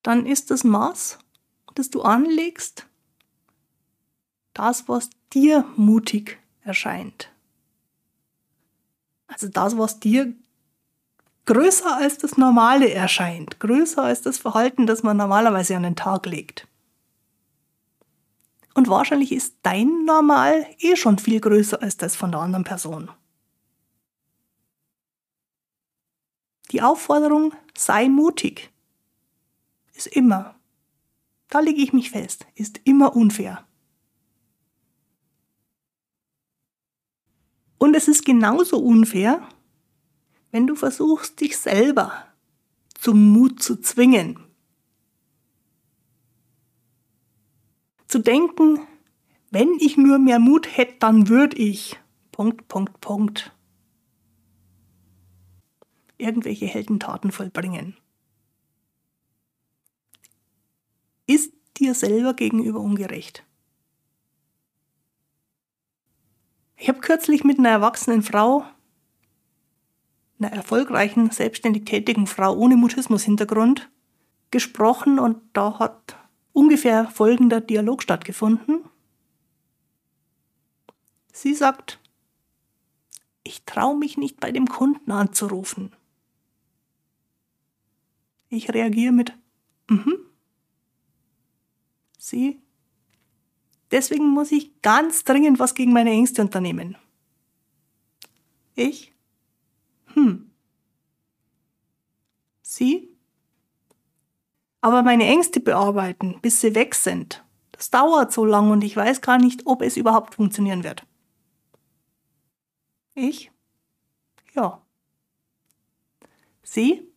dann 0.04 0.26
ist 0.26 0.50
das 0.50 0.64
Maß, 0.64 1.20
das 1.74 1.90
du 1.90 2.02
anlegst, 2.02 2.88
das, 4.54 4.88
was 4.88 5.10
dir 5.34 5.66
mutig 5.76 6.40
erscheint. 6.62 7.30
Also 9.28 9.50
das, 9.50 9.78
was 9.78 10.00
dir 10.00 10.34
größer 11.44 11.98
als 11.98 12.20
das 12.20 12.38
Normale 12.38 12.90
erscheint, 12.94 13.60
größer 13.60 14.02
als 14.02 14.22
das 14.22 14.38
Verhalten, 14.38 14.88
das 14.88 15.04
man 15.04 15.18
normalerweise 15.18 15.76
an 15.76 15.84
den 15.84 15.98
Tag 15.98 16.26
legt. 16.26 16.70
Und 18.76 18.88
wahrscheinlich 18.88 19.34
ist 19.34 19.58
dein 19.62 20.06
Normal 20.06 20.68
eh 20.80 20.96
schon 20.96 21.18
viel 21.18 21.42
größer 21.42 21.82
als 21.82 21.98
das 21.98 22.16
von 22.16 22.32
der 22.32 22.40
anderen 22.40 22.64
Person. 22.64 23.12
Die 26.72 26.82
Aufforderung, 26.82 27.54
sei 27.78 28.10
mutig, 28.10 28.72
ist 29.94 30.08
immer, 30.08 30.56
da 31.50 31.60
lege 31.60 31.82
ich 31.82 31.94
mich 31.94 32.12
fest, 32.12 32.46
ist 32.56 32.82
immer 32.84 33.16
unfair. 33.16 33.66
Und 37.78 37.96
es 37.96 38.08
ist 38.08 38.26
genauso 38.26 38.80
unfair, 38.80 39.48
wenn 40.52 40.68
du 40.68 40.76
versuchst, 40.76 41.40
dich 41.40 41.58
selber 41.58 42.26
zum 42.94 43.32
Mut 43.32 43.62
zu 43.62 43.80
zwingen. 43.80 44.40
Zu 48.08 48.20
denken, 48.20 48.80
wenn 49.52 49.76
ich 49.80 49.98
nur 49.98 50.18
mehr 50.20 50.40
Mut 50.40 50.78
hätte, 50.78 50.96
dann 51.00 51.30
würde 51.30 51.58
ich. 51.58 52.00
Punkt, 52.32 52.68
Punkt, 52.68 53.00
Punkt. 53.02 53.55
Irgendwelche 56.18 56.66
Heldentaten 56.66 57.32
vollbringen. 57.32 57.98
Ist 61.28 61.54
dir 61.78 61.94
selber 61.94 62.34
gegenüber 62.34 62.80
ungerecht. 62.80 63.44
Ich 66.78 66.90
habe 66.90 67.00
kürzlich 67.00 67.44
mit 67.44 67.58
einer 67.58 67.70
erwachsenen 67.70 68.22
Frau, 68.22 68.66
einer 70.40 70.52
erfolgreichen, 70.52 71.32
selbstständig 71.32 71.86
tätigen 71.86 72.28
Frau 72.28 72.56
ohne 72.56 72.76
Mutismus-Hintergrund, 72.76 73.90
gesprochen 74.52 75.20
und 75.20 75.42
da 75.54 75.80
hat 75.80 76.18
ungefähr 76.54 77.10
folgender 77.10 77.62
Dialog 77.62 78.04
stattgefunden. 78.04 78.84
Sie 81.32 81.54
sagt, 81.54 82.00
ich 83.44 83.66
traue 83.66 83.98
mich 83.98 84.18
nicht 84.18 84.40
bei 84.40 84.52
dem 84.52 84.68
Kunden 84.68 85.12
anzurufen. 85.12 85.94
Ich 88.56 88.74
reagiere 88.74 89.12
mit, 89.12 89.34
mhm. 89.90 90.18
Sie 92.18 92.62
Deswegen 93.92 94.30
muss 94.30 94.52
ich 94.52 94.82
ganz 94.82 95.24
dringend 95.24 95.60
was 95.60 95.76
gegen 95.76 95.94
meine 95.94 96.10
Ängste 96.10 96.42
unternehmen. 96.42 96.98
Ich? 98.76 99.14
Hm. 100.14 100.52
Sie? 102.62 103.16
Aber 104.82 105.04
meine 105.04 105.26
Ängste 105.26 105.60
bearbeiten, 105.60 106.40
bis 106.42 106.62
sie 106.62 106.76
weg 106.76 106.96
sind, 106.96 107.44
Das 107.72 107.90
dauert 107.92 108.32
so 108.32 108.46
lang 108.46 108.72
und 108.72 108.84
ich 108.84 108.96
weiß 108.96 109.22
gar 109.22 109.38
nicht, 109.38 109.66
ob 109.66 109.82
es 109.82 109.98
überhaupt 109.98 110.36
funktionieren 110.36 110.84
wird. 110.84 111.06
Ich? 113.14 113.52
Ja. 114.56 114.82
Sie? 116.64 117.15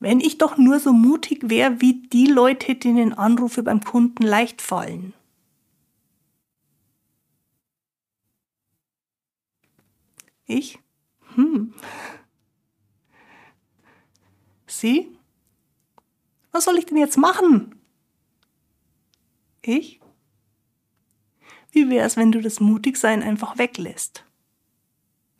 Wenn 0.00 0.20
ich 0.20 0.38
doch 0.38 0.56
nur 0.56 0.80
so 0.80 0.94
mutig 0.94 1.50
wäre 1.50 1.82
wie 1.82 2.02
die 2.08 2.26
Leute, 2.26 2.74
denen 2.74 3.12
Anrufe 3.12 3.62
beim 3.62 3.82
Kunden 3.82 4.22
leicht 4.22 4.62
fallen. 4.62 5.12
Ich? 10.46 10.78
Hm. 11.34 11.74
Sie? 14.66 15.16
Was 16.50 16.64
soll 16.64 16.78
ich 16.78 16.86
denn 16.86 16.96
jetzt 16.96 17.18
machen? 17.18 17.74
Ich? 19.60 20.00
Wie 21.72 21.90
wäre 21.90 22.06
es, 22.06 22.16
wenn 22.16 22.32
du 22.32 22.40
das 22.40 22.58
Mutigsein 22.58 23.22
einfach 23.22 23.58
weglässt? 23.58 24.24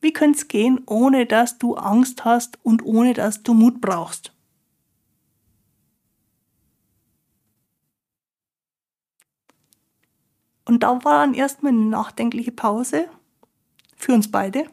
Wie 0.02 0.12
könnte 0.12 0.38
es 0.38 0.48
gehen, 0.48 0.82
ohne 0.86 1.24
dass 1.24 1.58
du 1.58 1.76
Angst 1.76 2.26
hast 2.26 2.58
und 2.62 2.84
ohne 2.84 3.14
dass 3.14 3.42
du 3.42 3.54
Mut 3.54 3.80
brauchst? 3.80 4.32
Und 10.70 10.84
da 10.84 11.04
war 11.04 11.26
dann 11.26 11.34
erstmal 11.34 11.72
eine 11.72 11.84
nachdenkliche 11.86 12.52
Pause 12.52 13.08
für 13.96 14.12
uns 14.12 14.30
beide. 14.30 14.70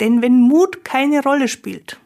Denn 0.00 0.22
wenn 0.22 0.40
Mut 0.40 0.82
keine 0.82 1.22
Rolle 1.22 1.48
spielt, 1.48 2.00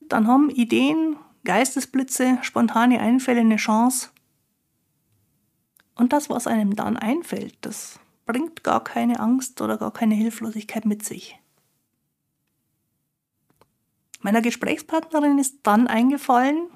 dann 0.00 0.26
haben 0.26 0.50
Ideen, 0.50 1.16
Geistesblitze, 1.44 2.36
spontane 2.42 3.00
Einfälle 3.00 3.40
eine 3.40 3.56
Chance. 3.56 4.10
Und 5.94 6.12
das, 6.12 6.28
was 6.28 6.46
einem 6.46 6.76
dann 6.76 6.98
einfällt, 6.98 7.56
das 7.62 7.98
bringt 8.26 8.62
gar 8.62 8.84
keine 8.84 9.18
Angst 9.18 9.62
oder 9.62 9.78
gar 9.78 9.94
keine 9.94 10.14
Hilflosigkeit 10.14 10.84
mit 10.84 11.06
sich. 11.06 11.40
Meiner 14.20 14.42
Gesprächspartnerin 14.42 15.38
ist 15.38 15.60
dann 15.62 15.86
eingefallen, 15.86 16.68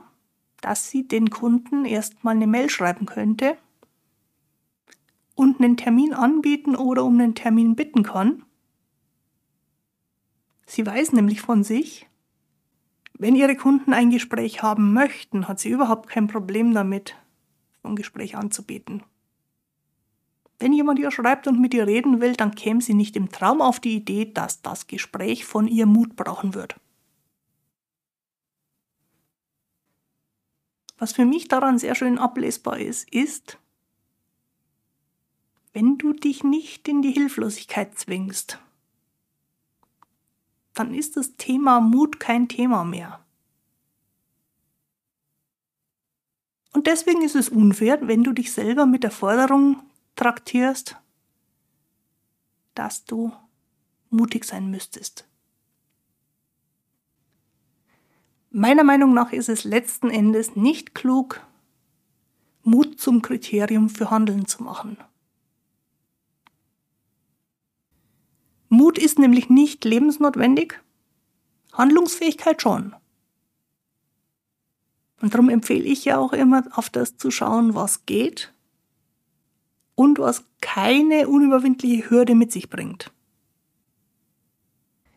dass 0.64 0.88
sie 0.88 1.06
den 1.06 1.28
Kunden 1.28 1.84
erstmal 1.84 2.34
eine 2.34 2.46
Mail 2.46 2.70
schreiben 2.70 3.04
könnte 3.04 3.58
und 5.34 5.60
einen 5.60 5.76
Termin 5.76 6.14
anbieten 6.14 6.74
oder 6.74 7.04
um 7.04 7.20
einen 7.20 7.34
Termin 7.34 7.76
bitten 7.76 8.02
kann. 8.02 8.44
Sie 10.64 10.86
weiß 10.86 11.12
nämlich 11.12 11.42
von 11.42 11.62
sich, 11.64 12.08
wenn 13.18 13.36
ihre 13.36 13.56
Kunden 13.56 13.92
ein 13.92 14.08
Gespräch 14.08 14.62
haben 14.62 14.94
möchten, 14.94 15.48
hat 15.48 15.60
sie 15.60 15.68
überhaupt 15.68 16.08
kein 16.08 16.28
Problem 16.28 16.72
damit, 16.72 17.14
ein 17.82 17.94
Gespräch 17.94 18.36
anzubieten. 18.36 19.02
Wenn 20.58 20.72
jemand 20.72 20.98
ihr 20.98 21.10
schreibt 21.10 21.46
und 21.46 21.60
mit 21.60 21.74
ihr 21.74 21.86
reden 21.86 22.22
will, 22.22 22.32
dann 22.32 22.54
käme 22.54 22.80
sie 22.80 22.94
nicht 22.94 23.16
im 23.16 23.30
Traum 23.30 23.60
auf 23.60 23.80
die 23.80 23.96
Idee, 23.96 24.32
dass 24.32 24.62
das 24.62 24.86
Gespräch 24.86 25.44
von 25.44 25.68
ihr 25.68 25.84
Mut 25.84 26.16
brauchen 26.16 26.54
wird. 26.54 26.76
Was 31.04 31.12
für 31.12 31.26
mich 31.26 31.48
daran 31.48 31.78
sehr 31.78 31.94
schön 31.94 32.18
ablesbar 32.18 32.78
ist, 32.78 33.12
ist, 33.12 33.58
wenn 35.74 35.98
du 35.98 36.14
dich 36.14 36.44
nicht 36.44 36.88
in 36.88 37.02
die 37.02 37.10
Hilflosigkeit 37.10 37.98
zwingst, 37.98 38.58
dann 40.72 40.94
ist 40.94 41.18
das 41.18 41.36
Thema 41.36 41.80
Mut 41.80 42.20
kein 42.20 42.48
Thema 42.48 42.84
mehr. 42.84 43.22
Und 46.72 46.86
deswegen 46.86 47.20
ist 47.20 47.36
es 47.36 47.50
unfair, 47.50 48.08
wenn 48.08 48.24
du 48.24 48.32
dich 48.32 48.54
selber 48.54 48.86
mit 48.86 49.02
der 49.02 49.10
Forderung 49.10 49.82
traktierst, 50.16 50.96
dass 52.74 53.04
du 53.04 53.30
mutig 54.08 54.46
sein 54.46 54.70
müsstest. 54.70 55.28
Meiner 58.56 58.84
Meinung 58.84 59.14
nach 59.14 59.32
ist 59.32 59.48
es 59.48 59.64
letzten 59.64 60.10
Endes 60.10 60.54
nicht 60.54 60.94
klug, 60.94 61.40
Mut 62.62 63.00
zum 63.00 63.20
Kriterium 63.20 63.88
für 63.88 64.12
Handeln 64.12 64.46
zu 64.46 64.62
machen. 64.62 64.96
Mut 68.68 68.96
ist 68.96 69.18
nämlich 69.18 69.50
nicht 69.50 69.84
lebensnotwendig, 69.84 70.80
Handlungsfähigkeit 71.72 72.62
schon. 72.62 72.94
Und 75.20 75.34
darum 75.34 75.48
empfehle 75.48 75.82
ich 75.82 76.04
ja 76.04 76.18
auch 76.18 76.32
immer, 76.32 76.62
auf 76.78 76.90
das 76.90 77.16
zu 77.16 77.32
schauen, 77.32 77.74
was 77.74 78.06
geht 78.06 78.52
und 79.96 80.20
was 80.20 80.44
keine 80.60 81.26
unüberwindliche 81.26 82.08
Hürde 82.08 82.36
mit 82.36 82.52
sich 82.52 82.70
bringt. 82.70 83.10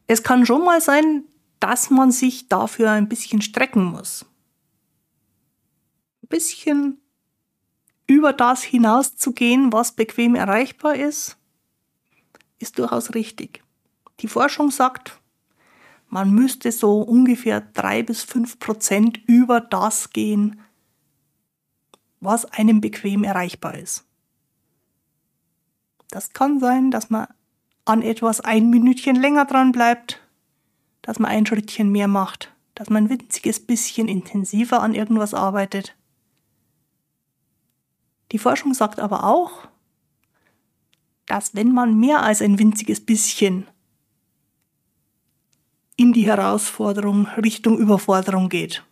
Es 0.08 0.24
kann 0.24 0.48
schon 0.48 0.66
mal 0.66 0.82
sein, 0.82 1.26
dass 1.60 1.90
man 1.90 2.12
sich 2.12 2.48
dafür 2.48 2.92
ein 2.92 3.10
bisschen 3.10 3.42
strecken 3.42 3.86
muss. 3.86 4.26
Ein 6.24 6.28
bisschen 6.28 7.02
über 8.08 8.34
das 8.34 8.64
hinauszugehen, 8.64 9.74
was 9.74 9.92
bequem 9.92 10.36
erreichbar 10.36 10.96
ist, 10.96 11.38
ist 12.60 12.80
durchaus 12.80 13.14
richtig. 13.14 13.64
Die 14.22 14.28
Forschung 14.28 14.72
sagt, 14.72 15.20
man 16.10 16.32
müsste 16.32 16.72
so 16.72 17.02
ungefähr 17.02 17.62
drei 17.62 18.02
bis 18.02 18.24
fünf 18.24 18.60
Prozent 18.60 19.20
über 19.28 19.60
das 19.60 20.12
gehen, 20.12 20.62
was 22.20 22.46
einem 22.46 22.82
bequem 22.82 23.24
erreichbar 23.24 23.78
ist. 23.78 24.06
Das 26.10 26.32
kann 26.32 26.60
sein, 26.60 26.90
dass 26.90 27.10
man 27.10 27.28
an 27.84 28.02
etwas 28.02 28.42
ein 28.42 28.70
Minütchen 28.70 29.16
länger 29.16 29.46
dran 29.46 29.72
bleibt, 29.72 30.22
dass 31.08 31.20
man 31.20 31.32
ein 31.32 31.46
Schrittchen 31.46 31.90
mehr 31.90 32.10
macht, 32.10 32.54
dass 32.76 32.90
man 32.90 33.06
ein 33.06 33.10
winziges 33.10 33.66
bisschen 33.66 34.10
intensiver 34.10 34.82
an 34.82 34.94
irgendwas 34.94 35.34
arbeitet. 35.34 35.96
Die 38.34 38.38
Forschung 38.38 38.74
sagt 38.74 39.00
aber 39.00 39.24
auch, 39.24 39.70
dass 41.26 41.56
wenn 41.56 41.72
man 41.72 41.98
mehr 41.98 42.24
als 42.24 42.42
ein 42.42 42.60
winziges 42.60 43.06
bisschen 43.06 43.68
in 45.96 46.12
die 46.12 46.26
Herausforderung 46.26 47.28
Richtung 47.38 47.78
Überforderung 47.78 48.50
geht, 48.50 48.84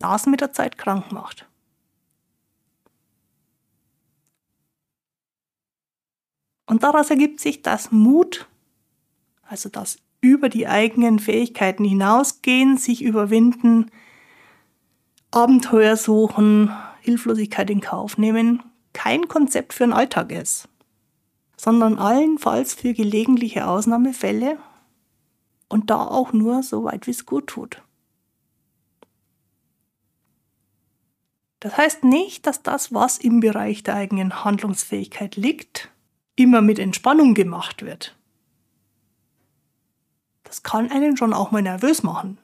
das 0.00 0.26
mit 0.26 0.40
der 0.40 0.52
Zeit 0.52 0.76
krank 0.78 1.12
macht. 1.12 1.46
Und 6.66 6.82
daraus 6.82 7.08
ergibt 7.08 7.38
sich, 7.38 7.62
dass 7.62 7.92
Mut, 7.92 8.48
also 9.42 9.68
das 9.68 9.98
über 10.20 10.48
die 10.48 10.66
eigenen 10.66 11.18
Fähigkeiten 11.18 11.84
hinausgehen, 11.84 12.76
sich 12.76 13.02
überwinden, 13.02 13.90
Abenteuer 15.30 15.96
suchen, 15.96 16.70
Hilflosigkeit 17.00 17.70
in 17.70 17.80
Kauf 17.80 18.18
nehmen, 18.18 18.62
kein 18.92 19.28
Konzept 19.28 19.72
für 19.72 19.84
den 19.84 19.92
Alltag 19.92 20.32
ist, 20.32 20.68
sondern 21.56 21.98
allenfalls 21.98 22.74
für 22.74 22.92
gelegentliche 22.92 23.66
Ausnahmefälle 23.66 24.58
und 25.68 25.90
da 25.90 26.04
auch 26.04 26.32
nur 26.32 26.62
so 26.62 26.84
weit, 26.84 27.06
wie 27.06 27.12
es 27.12 27.26
gut 27.26 27.46
tut. 27.46 27.82
Das 31.60 31.76
heißt 31.76 32.04
nicht, 32.04 32.46
dass 32.46 32.62
das, 32.62 32.92
was 32.92 33.18
im 33.18 33.40
Bereich 33.40 33.82
der 33.82 33.94
eigenen 33.94 34.44
Handlungsfähigkeit 34.44 35.36
liegt, 35.36 35.90
immer 36.34 36.62
mit 36.62 36.78
Entspannung 36.78 37.34
gemacht 37.34 37.84
wird. 37.84 38.16
Das 40.50 40.64
kann 40.64 40.90
einen 40.90 41.16
schon 41.16 41.32
auch 41.32 41.52
mal 41.52 41.62
nervös 41.62 42.02
machen. 42.02 42.36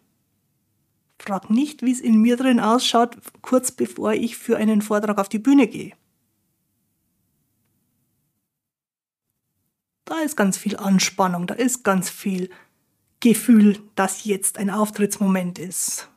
Frag 1.19 1.51
nicht, 1.51 1.83
wie 1.83 1.91
es 1.91 1.99
in 1.99 2.23
mir 2.23 2.37
drin 2.37 2.61
ausschaut, 2.61 3.19
kurz 3.43 3.73
bevor 3.73 4.13
ich 4.13 4.37
für 4.37 4.57
einen 4.57 4.81
Vortrag 4.81 5.19
auf 5.19 5.29
die 5.29 5.41
Bühne 5.41 5.67
gehe. 5.67 5.93
Da 10.05 10.21
ist 10.21 10.37
ganz 10.37 10.57
viel 10.57 10.77
Anspannung, 10.77 11.49
da 11.49 11.55
ist 11.55 11.83
ganz 11.83 12.09
viel 12.09 12.49
Gefühl, 13.19 13.83
dass 13.97 14.25
jetzt 14.25 14.57
ein 14.57 14.71
Auftrittsmoment 14.71 15.59
ist. 15.59 16.09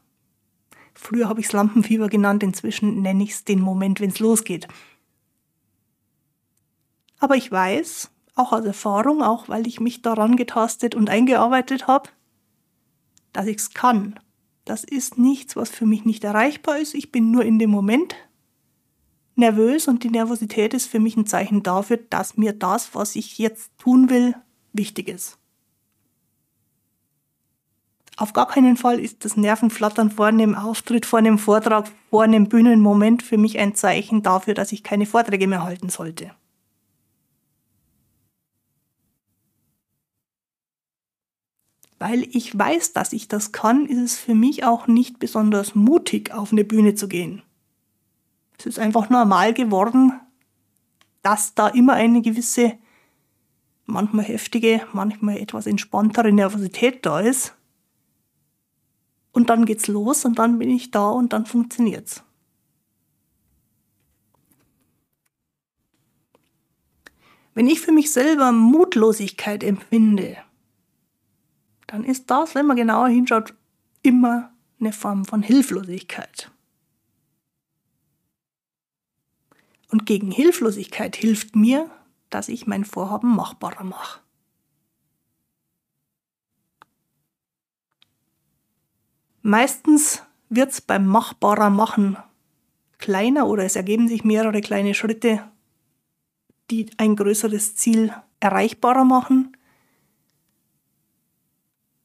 Früher 0.93 1.27
habe 1.27 1.39
ich 1.39 1.47
es 1.47 1.53
Lampenfieber 1.53 2.07
genannt, 2.07 2.43
inzwischen 2.43 3.01
nenne 3.01 3.23
ich 3.23 3.31
es 3.31 3.45
den 3.45 3.61
Moment, 3.61 3.99
wenn 3.99 4.11
es 4.11 4.19
losgeht. 4.19 4.67
Aber 7.17 7.35
ich 7.35 7.51
weiß, 7.51 8.11
auch 8.39 8.53
aus 8.53 8.65
Erfahrung, 8.65 9.21
auch 9.21 9.49
weil 9.49 9.67
ich 9.67 9.79
mich 9.79 10.01
daran 10.01 10.35
getastet 10.35 10.95
und 10.95 11.09
eingearbeitet 11.09 11.87
habe, 11.87 12.09
dass 13.33 13.47
ich 13.47 13.57
es 13.57 13.73
kann. 13.73 14.19
Das 14.65 14.83
ist 14.83 15.17
nichts, 15.17 15.55
was 15.55 15.69
für 15.69 15.85
mich 15.85 16.05
nicht 16.05 16.23
erreichbar 16.23 16.79
ist. 16.79 16.95
Ich 16.95 17.11
bin 17.11 17.31
nur 17.31 17.43
in 17.43 17.59
dem 17.59 17.69
Moment 17.69 18.15
nervös 19.35 19.87
und 19.87 20.03
die 20.03 20.09
Nervosität 20.09 20.73
ist 20.73 20.87
für 20.87 20.99
mich 20.99 21.17
ein 21.17 21.25
Zeichen 21.25 21.63
dafür, 21.63 21.97
dass 21.97 22.37
mir 22.37 22.53
das, 22.53 22.95
was 22.95 23.15
ich 23.15 23.37
jetzt 23.37 23.71
tun 23.77 24.09
will, 24.09 24.35
wichtig 24.73 25.07
ist. 25.07 25.39
auf 28.19 28.33
gar 28.33 28.47
keinen 28.47 28.75
Fall 28.75 28.99
ist 28.99 29.23
das 29.23 29.37
Nervenflattern 29.37 30.11
vor 30.11 30.25
einem 30.25 30.53
Auftritt, 30.53 31.05
vor 31.05 31.19
einem 31.19 31.39
Vortrag, 31.39 31.89
vor 32.09 32.23
einem 32.23 32.49
Bühnenmoment 32.49 33.23
für 33.23 33.37
mich 33.37 33.57
ein 33.57 33.75
Zeichen 33.75 34.23
dafür, 34.23 34.53
dass 34.53 34.73
ich 34.73 34.83
keine 34.83 35.05
Vorträge 35.05 35.47
mehr 35.47 35.63
halten 35.63 35.87
sollte. 35.87 36.31
Weil 41.99 42.23
ich 42.31 42.57
weiß, 42.57 42.93
dass 42.93 43.11
ich 43.11 43.27
das 43.27 43.51
kann, 43.51 43.85
ist 43.85 43.99
es 43.99 44.17
für 44.17 44.33
mich 44.33 44.63
auch 44.63 44.87
nicht 44.87 45.19
besonders 45.19 45.75
mutig, 45.75 46.33
auf 46.33 46.53
eine 46.53 46.63
Bühne 46.63 46.95
zu 46.95 47.09
gehen. 47.09 47.41
Es 48.57 48.65
ist 48.65 48.79
einfach 48.79 49.09
normal 49.09 49.53
geworden, 49.53 50.13
dass 51.21 51.55
da 51.55 51.67
immer 51.67 51.93
eine 51.93 52.21
gewisse, 52.21 52.77
manchmal 53.85 54.25
heftige, 54.25 54.81
manchmal 54.93 55.37
etwas 55.37 55.67
entspanntere 55.67 56.31
Nervosität 56.31 57.05
da 57.05 57.19
ist. 57.19 57.53
Und 59.33 59.49
dann 59.49 59.65
geht's 59.65 59.87
los 59.87 60.23
und 60.23 60.39
dann 60.39 60.57
bin 60.57 60.69
ich 60.69 60.91
da 60.91 61.09
und 61.09 61.33
dann 61.33 61.45
funktioniert's. 61.45 62.23
Wenn 67.53 67.67
ich 67.67 67.81
für 67.81 67.91
mich 67.91 68.11
selber 68.11 68.53
Mutlosigkeit 68.53 69.65
empfinde, 69.65 70.37
dann 71.89 72.03
ist 72.03 72.29
das, 72.29 72.53
wenn 72.53 72.67
man 72.67 72.77
genauer 72.77 73.07
hinschaut, 73.09 73.55
immer 74.03 74.53
eine 74.79 74.93
Form 74.93 75.25
von 75.25 75.41
Hilflosigkeit. 75.41 76.51
Und 79.89 80.05
gegen 80.05 80.29
Hilflosigkeit 80.29 81.15
hilft 81.15 81.55
mir, 81.55 81.89
dass 82.29 82.47
ich 82.47 82.67
mein 82.67 82.85
Vorhaben 82.85 83.35
machbarer 83.35 83.83
mache. 83.83 84.21
Meistens 89.41 90.21
wird 90.49 90.71
es 90.71 90.81
beim 90.81 91.07
machbarer 91.07 91.71
Machen 91.71 92.17
kleiner 92.99 93.47
oder 93.47 93.63
es 93.63 93.75
ergeben 93.75 94.07
sich 94.07 94.23
mehrere 94.23 94.61
kleine 94.61 94.93
Schritte, 94.93 95.43
die 96.69 96.91
ein 96.97 97.15
größeres 97.15 97.75
Ziel 97.75 98.13
erreichbarer 98.39 99.05
machen. 99.05 99.57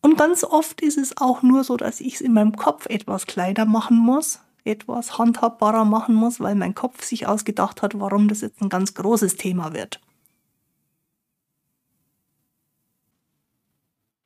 Und 0.05 0.19
ganz 0.19 0.45
oft 0.45 0.83
ist 0.83 0.99
es 0.99 1.17
auch 1.17 1.41
nur 1.41 1.65
so, 1.65 1.79
dass 1.79 2.03
ich 2.03 2.17
es 2.17 2.21
in 2.21 2.35
meinem 2.35 2.57
Kopf 2.57 2.85
etwas 2.91 3.25
kleiner 3.25 3.65
machen 3.65 3.97
muss, 3.97 4.39
etwas 4.63 5.17
handhabbarer 5.17 5.87
machen 5.87 6.15
muss, 6.15 6.41
weil 6.41 6.57
mein 6.57 6.75
Kopf 6.75 7.03
sich 7.03 7.27
ausgedacht 7.27 7.81
hat, 7.81 7.99
warum 7.99 8.29
das 8.29 8.43
jetzt 8.43 8.61
ein 8.61 8.69
ganz 8.69 8.93
großes 8.93 9.37
Thema 9.37 9.73
wird. 9.73 10.03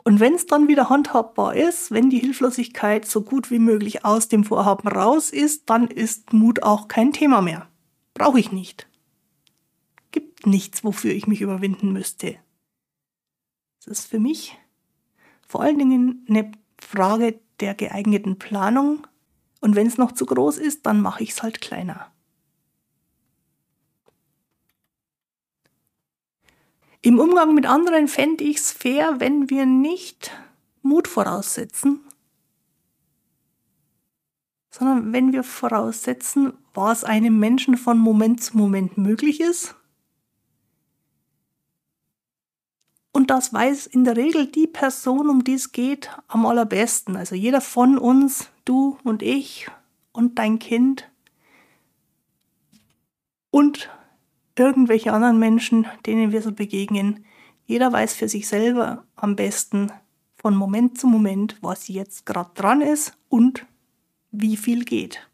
Und 0.03 0.19
wenn 0.19 0.35
es 0.35 0.47
dann 0.47 0.67
wieder 0.67 0.91
handhabbar 0.91 1.55
ist, 1.55 1.93
wenn 1.93 2.11
die 2.11 2.19
Hilflosigkeit 2.19 3.07
so 3.07 3.23
gut 3.23 3.53
wie 3.53 3.61
möglich 3.61 4.05
aus 4.05 4.27
dem 4.27 4.43
Vorhaben 4.43 4.89
raus 4.89 5.31
ist, 5.31 5.71
dann 5.71 5.87
ist 5.87 6.33
Mut 6.33 6.65
auch 6.65 6.89
kein 6.89 7.13
Thema 7.13 7.41
mehr. 7.41 7.69
Brauche 8.15 8.41
ich 8.41 8.51
nicht. 8.51 8.89
Gibt 10.11 10.45
nichts, 10.45 10.83
wofür 10.83 11.13
ich 11.13 11.29
mich 11.29 11.41
überwinden 11.41 11.93
müsste. 11.93 12.35
Das 13.85 14.01
ist 14.01 14.07
für 14.07 14.19
mich 14.19 14.59
vor 15.49 15.63
allen 15.63 15.79
Dingen 15.79 16.25
eine 16.29 16.53
Frage 16.79 17.41
der 17.61 17.75
geeigneten 17.75 18.39
Planung. 18.39 19.07
Und 19.61 19.75
wenn 19.75 19.87
es 19.87 19.99
noch 19.99 20.13
zu 20.13 20.27
groß 20.27 20.59
ist, 20.59 20.87
dann 20.87 21.01
mache 21.01 21.23
ich 21.25 21.31
es 21.31 21.43
halt 21.43 21.61
kleiner. 21.61 22.13
Im 27.01 27.19
Umgang 27.19 27.55
mit 27.55 27.67
anderen 27.67 28.09
fände 28.09 28.45
ich 28.45 28.59
es 28.59 28.73
fair, 28.73 29.17
wenn 29.19 29.51
wir 29.51 29.67
nicht 29.67 30.31
Mut 30.83 31.09
voraussetzen, 31.09 32.01
sondern 34.71 35.13
wenn 35.13 35.33
wir 35.33 35.45
voraussetzen, 35.45 36.53
was 36.75 37.05
einem 37.05 37.39
Menschen 37.39 37.77
von 37.77 37.99
Moment 37.99 38.43
zu 38.43 38.57
Moment 38.57 38.99
möglich 38.99 39.41
ist 39.41 39.78
Das 43.29 43.53
weiß 43.53 43.89
in 43.89 44.05
der 44.05 44.17
Regel 44.17 44.47
die 44.47 44.67
Person, 44.67 45.29
um 45.29 45.45
die 45.45 45.53
es 45.53 45.73
geht, 45.73 46.11
am 46.29 46.47
allerbesten. 46.47 47.15
Also 47.15 47.35
jeder 47.35 47.61
von 47.61 47.99
uns, 47.99 48.49
du 48.65 48.97
und 49.05 49.23
ich 49.23 49.69
und 50.13 50.39
dein 50.39 50.59
Kind 50.59 51.11
und 53.51 53.91
irgendwelche 54.57 55.13
anderen 55.13 55.39
Menschen, 55.39 55.87
denen 56.07 56.33
wir 56.33 56.41
so 56.41 56.53
begegnen. 56.53 57.27
Jeder 57.67 57.93
weiß 57.93 58.15
für 58.15 58.31
sich 58.31 58.49
selber 58.49 59.05
am 59.15 59.37
besten 59.37 59.93
von 60.37 60.57
Moment 60.57 60.99
zu 60.99 61.07
Moment, 61.07 61.59
was 61.61 61.89
jetzt 61.89 62.25
gerade 62.25 62.53
dran 62.55 62.81
ist 62.81 63.13
und 63.29 63.67
wie 64.31 64.57
viel 64.57 64.87
geht. 64.87 65.28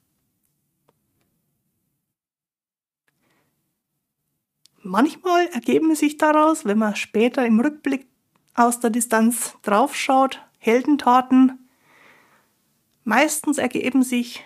Manchmal 4.87 5.47
ergeben 5.47 5.94
sich 5.94 6.18
daraus, 6.18 6.66
wenn 6.66 6.77
man 6.77 6.94
später 6.94 7.47
im 7.47 7.59
Rückblick 7.59 8.07
aus 8.53 8.81
der 8.81 8.90
Distanz 8.90 9.57
draufschaut, 9.62 10.42
Heldentaten. 10.59 11.70
Meistens 13.03 13.57
ergeben 13.57 14.03
sich 14.03 14.44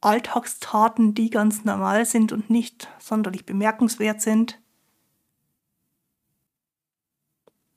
Alltagstaten, 0.00 1.14
die 1.14 1.28
ganz 1.28 1.64
normal 1.64 2.06
sind 2.06 2.32
und 2.32 2.48
nicht 2.48 2.88
sonderlich 2.98 3.44
bemerkenswert 3.44 4.22
sind. 4.22 4.58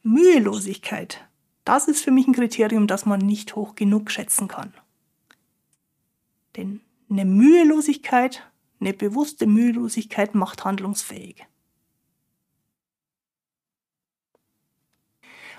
Mühelosigkeit, 0.01 1.27
das 1.65 1.89
ist 1.89 2.05
für 2.05 2.11
mich 2.11 2.25
ein 2.25 2.33
Kriterium, 2.33 2.87
das 2.87 3.05
man 3.05 3.19
nicht 3.19 3.57
hoch 3.57 3.75
genug 3.75 4.11
schätzen 4.11 4.47
kann. 4.47 4.73
Denn 6.55 6.79
eine 7.09 7.25
Mühelosigkeit, 7.25 8.49
eine 8.79 8.93
bewusste 8.93 9.45
Mühelosigkeit 9.45 10.35
macht 10.35 10.63
handlungsfähig. 10.63 11.45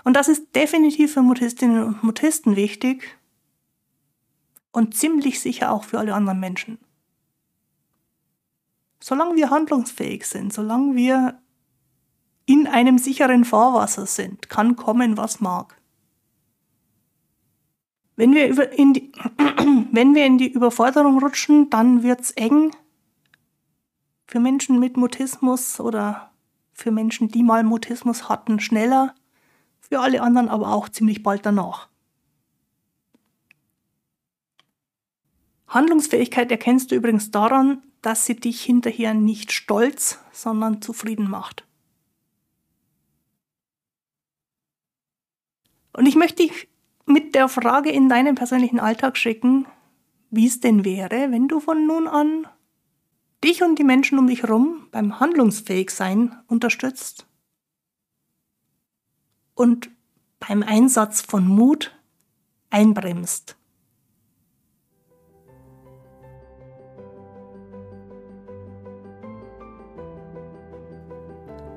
Und 0.04 0.14
das 0.14 0.28
ist 0.28 0.54
definitiv 0.54 1.14
für 1.14 1.22
Mutistinnen 1.22 1.82
und 1.82 2.02
Mutisten 2.02 2.56
wichtig 2.56 3.18
und 4.72 4.94
ziemlich 4.94 5.40
sicher 5.40 5.72
auch 5.72 5.84
für 5.84 5.98
alle 5.98 6.14
anderen 6.14 6.40
Menschen. 6.40 6.78
Solange 9.00 9.36
wir 9.36 9.50
handlungsfähig 9.50 10.26
sind, 10.26 10.52
solange 10.52 10.94
wir 10.96 11.40
in 12.46 12.66
einem 12.66 12.98
sicheren 12.98 13.44
Fahrwasser 13.44 14.06
sind, 14.06 14.48
kann 14.48 14.76
kommen, 14.76 15.16
was 15.16 15.40
mag. 15.40 15.80
Wenn 18.16 18.34
wir, 18.34 18.72
in 18.72 18.94
die, 18.94 19.12
wenn 19.92 20.14
wir 20.14 20.26
in 20.26 20.38
die 20.38 20.50
Überforderung 20.50 21.18
rutschen, 21.20 21.70
dann 21.70 22.02
wird 22.02 22.20
es 22.20 22.30
eng 22.32 22.72
für 24.26 24.40
Menschen 24.40 24.78
mit 24.78 24.96
Mutismus 24.96 25.78
oder 25.78 26.32
für 26.72 26.90
Menschen, 26.90 27.28
die 27.28 27.42
mal 27.42 27.64
Mutismus 27.64 28.28
hatten, 28.28 28.60
schneller 28.60 29.14
für 29.88 30.00
alle 30.00 30.22
anderen 30.22 30.48
aber 30.48 30.72
auch 30.72 30.88
ziemlich 30.88 31.22
bald 31.22 31.46
danach. 31.46 31.88
Handlungsfähigkeit 35.68 36.50
erkennst 36.50 36.90
du 36.90 36.94
übrigens 36.94 37.30
daran, 37.30 37.82
dass 38.00 38.24
sie 38.24 38.36
dich 38.36 38.62
hinterher 38.62 39.12
nicht 39.14 39.52
stolz, 39.52 40.18
sondern 40.32 40.80
zufrieden 40.80 41.28
macht. 41.28 41.66
Und 45.92 46.06
ich 46.06 46.16
möchte 46.16 46.44
dich 46.44 46.68
mit 47.06 47.34
der 47.34 47.48
Frage 47.48 47.90
in 47.90 48.08
deinen 48.08 48.34
persönlichen 48.34 48.78
Alltag 48.78 49.16
schicken, 49.16 49.66
wie 50.30 50.46
es 50.46 50.60
denn 50.60 50.84
wäre, 50.84 51.30
wenn 51.30 51.48
du 51.48 51.60
von 51.60 51.86
nun 51.86 52.06
an 52.06 52.46
dich 53.42 53.62
und 53.62 53.78
die 53.78 53.84
Menschen 53.84 54.18
um 54.18 54.26
dich 54.26 54.42
herum 54.42 54.88
beim 54.90 55.20
Handlungsfähigsein 55.20 56.38
unterstützt 56.46 57.27
und 59.58 59.90
beim 60.38 60.62
Einsatz 60.62 61.20
von 61.20 61.48
Mut 61.48 61.92
einbremst. 62.70 63.56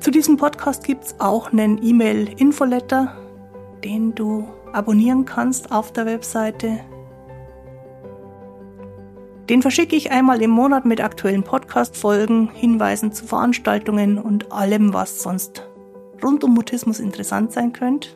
Zu 0.00 0.10
diesem 0.10 0.36
Podcast 0.36 0.84
gibt 0.84 1.04
es 1.04 1.18
auch 1.18 1.50
einen 1.50 1.82
E-Mail-Infoletter, 1.82 3.16
den 3.82 4.14
du 4.14 4.46
abonnieren 4.74 5.24
kannst 5.24 5.72
auf 5.72 5.92
der 5.92 6.04
Webseite. 6.06 6.80
Den 9.48 9.62
verschicke 9.62 9.96
ich 9.96 10.10
einmal 10.10 10.40
im 10.40 10.50
Monat 10.50 10.86
mit 10.86 11.02
aktuellen 11.02 11.42
Podcast-Folgen, 11.42 12.50
Hinweisen 12.54 13.12
zu 13.12 13.26
Veranstaltungen 13.26 14.18
und 14.18 14.52
allem, 14.52 14.94
was 14.94 15.22
sonst 15.22 15.68
rund 16.22 16.44
um 16.44 16.54
Mutismus 16.54 16.98
interessant 16.98 17.52
sein 17.52 17.72
könnte. 17.72 18.08